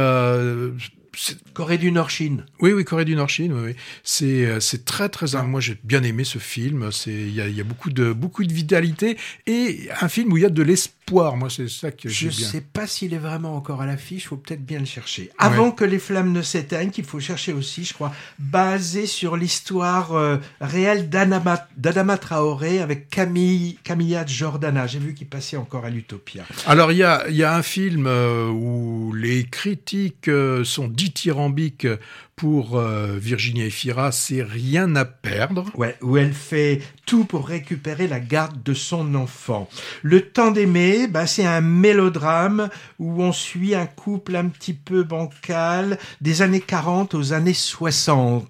[1.52, 2.46] Corée du Nord-Chine.
[2.60, 3.52] Oui, oui, Corée du Nord-Chine.
[3.52, 3.76] Oui, oui.
[4.02, 5.26] C'est, euh, c'est très, très.
[5.44, 6.90] Moi, j'ai bien aimé ce film.
[6.90, 10.32] C'est, il y a, il y a beaucoup de, beaucoup de vitalité et un film
[10.32, 11.36] où il y a de l'espoir.
[11.36, 12.48] Moi, c'est ça que Je bien.
[12.48, 15.30] sais pas s'il est vraiment encore à l'affiche, faut peut-être bien le chercher.
[15.36, 20.14] Avant que les flammes ne s'éteignent, qu'il faut chercher aussi, je crois, basé sur l'histoire
[20.14, 24.86] euh, réelle d'Adama, d'Adama Traoré avec Camille, Camilla Jordana.
[24.86, 26.44] J'ai vu qu'il passait encore à l'Utopia.
[26.66, 30.88] Alors, il y a, il y a un film euh, où les critiques euh, sont
[31.08, 31.98] dithyrambiques
[32.42, 35.66] pour euh, Virginia Efira, c'est rien à perdre.
[35.76, 39.68] Ouais, où elle fait tout pour récupérer la garde de son enfant.
[40.02, 42.68] Le temps d'aimer, bah, c'est un mélodrame
[42.98, 48.48] où on suit un couple un petit peu bancal des années 40 aux années 60.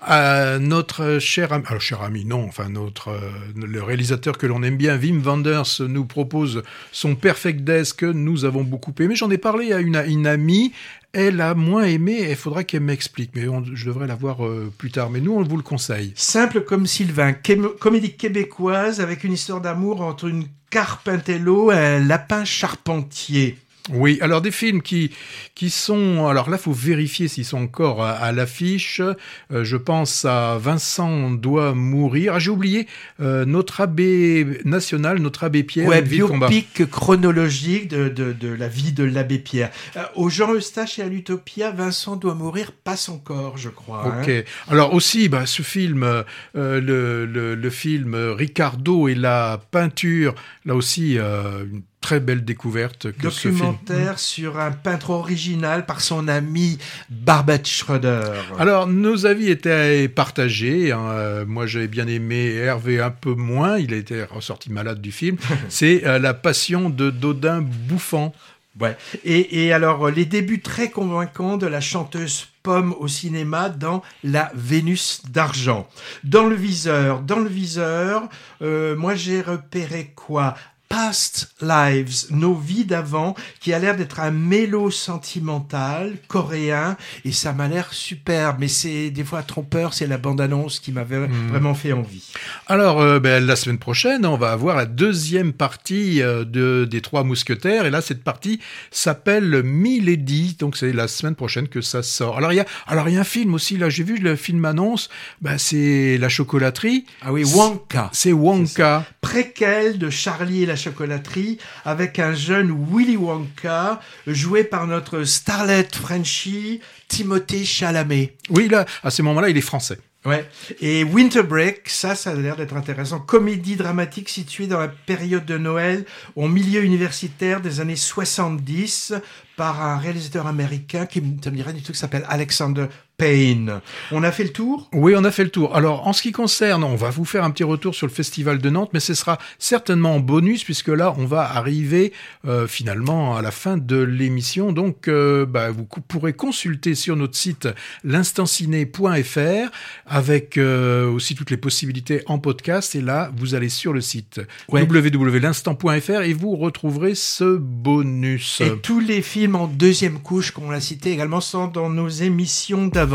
[0.00, 4.62] À notre cher ami, alors cher ami, non, enfin notre euh, le réalisateur que l'on
[4.62, 6.62] aime bien, Wim Wenders, nous propose
[6.92, 7.64] son Perfect
[7.96, 9.14] que nous avons beaucoup aimé.
[9.14, 10.72] J'en ai parlé à une, à une amie.
[11.12, 14.90] Elle a moins aimé, il faudra qu'elle m'explique, mais je devrais la voir euh, plus
[14.90, 15.10] tard.
[15.10, 16.12] Mais nous, on vous le conseille.
[16.16, 17.34] Simple comme Sylvain,
[17.78, 23.58] comédie québécoise avec une histoire d'amour entre une carpintello et un lapin charpentier.
[23.90, 25.12] Oui, alors des films qui
[25.54, 29.00] qui sont alors là faut vérifier s'ils sont encore à, à l'affiche.
[29.00, 32.34] Euh, je pense à Vincent doit mourir.
[32.34, 32.86] Ah, j'ai oublié
[33.20, 35.88] euh, notre abbé national, notre abbé Pierre.
[35.88, 39.70] Ouais, biopic chronologique de, de, de la vie de l'abbé Pierre.
[39.96, 44.04] Euh, au Jean Eustache et à l'Utopia, Vincent doit mourir passe encore, je crois.
[44.04, 44.22] hein.
[44.22, 44.44] Ok.
[44.68, 46.24] Alors aussi, bah, ce film, euh,
[46.54, 50.34] le, le, le film Ricardo et la peinture,
[50.64, 53.54] là aussi, euh, une très belle découverte que ce film.
[53.54, 56.78] Documentaire sur un peintre original par son ami
[57.10, 58.30] Barbette Schroeder.
[58.60, 60.92] Alors, nos avis étaient partagés.
[60.92, 61.00] hein.
[61.10, 63.78] Euh, Moi, j'avais bien aimé Hervé un peu moins.
[63.78, 65.36] Il a été ressorti malade du film.
[65.68, 68.32] C'est euh, La Passion de Dodin Bouffant.
[68.78, 68.96] Ouais.
[69.24, 74.02] Et, et alors, euh, les débuts très convaincants de la chanteuse Pomme au cinéma dans
[74.22, 75.88] La Vénus d'argent.
[76.22, 78.28] Dans le viseur, dans le viseur,
[78.62, 80.54] euh, moi j'ai repéré quoi?
[80.88, 87.52] Past Lives, nos vies d'avant, qui a l'air d'être un mélo sentimental coréen, et ça
[87.52, 91.92] m'a l'air super, mais c'est des fois trompeur, c'est la bande-annonce qui m'avait vraiment fait
[91.92, 92.32] envie.
[92.66, 97.00] Alors, euh, ben, la semaine prochaine, on va avoir la deuxième partie euh, de, des
[97.00, 97.86] Trois Mousquetaires.
[97.86, 98.60] Et là, cette partie
[98.90, 100.56] s'appelle Milady.
[100.58, 102.38] Donc, c'est la semaine prochaine que ça sort.
[102.38, 103.76] Alors, il y a, alors, il y a un film aussi.
[103.76, 105.08] Là, j'ai vu le film annonce.
[105.40, 107.06] Ben, c'est La Chocolaterie.
[107.22, 108.10] Ah oui, Wonka.
[108.12, 109.04] C'est Wonka.
[109.20, 115.88] préquel de Charlie et la chocolaterie avec un jeune Willy Wonka joué par notre starlet
[115.92, 118.34] Frenchie Timothée Chalamet.
[118.50, 119.98] Oui, là, à ce moment-là, il est français.
[120.26, 120.44] Ouais.
[120.80, 123.20] Et Winter Break, ça, ça a l'air d'être intéressant.
[123.20, 126.04] Comédie dramatique située dans la période de Noël,
[126.34, 129.14] au milieu universitaire des années 70,
[129.56, 132.86] par un réalisateur américain qui me dirait du tout qui s'appelle Alexander
[133.18, 133.80] Payne.
[134.12, 134.90] On a fait le tour?
[134.92, 135.74] Oui, on a fait le tour.
[135.74, 138.58] Alors, en ce qui concerne, on va vous faire un petit retour sur le Festival
[138.58, 142.12] de Nantes, mais ce sera certainement en bonus, puisque là, on va arriver
[142.46, 144.70] euh, finalement à la fin de l'émission.
[144.72, 147.68] Donc, euh, bah, vous pourrez consulter sur notre site
[148.04, 149.70] l'instanciné.fr
[150.06, 152.94] avec euh, aussi toutes les possibilités en podcast.
[152.96, 154.82] Et là, vous allez sur le site Ouais.
[154.82, 158.60] www.l'instant.fr et vous retrouverez ce bonus.
[158.60, 162.86] Et tous les films en deuxième couche, qu'on l'a cité également, sont dans nos émissions
[162.88, 163.05] d'avant.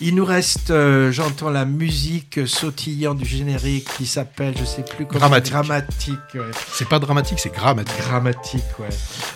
[0.00, 5.06] Il nous reste, euh, j'entends la musique sautillante du générique qui s'appelle, je sais plus
[5.06, 5.20] comment.
[5.20, 5.52] Dramatique.
[5.52, 6.50] Dramatique, ouais.
[6.72, 7.98] C'est pas dramatique, c'est grammatique.
[7.98, 8.88] Dramatique, ouais.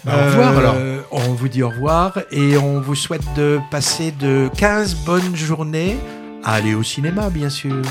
[0.05, 0.77] Bah, au revoir, alors.
[1.11, 5.97] On vous dit au revoir et on vous souhaite de passer de 15 bonnes journées
[6.45, 7.83] à aller au cinéma, bien sûr.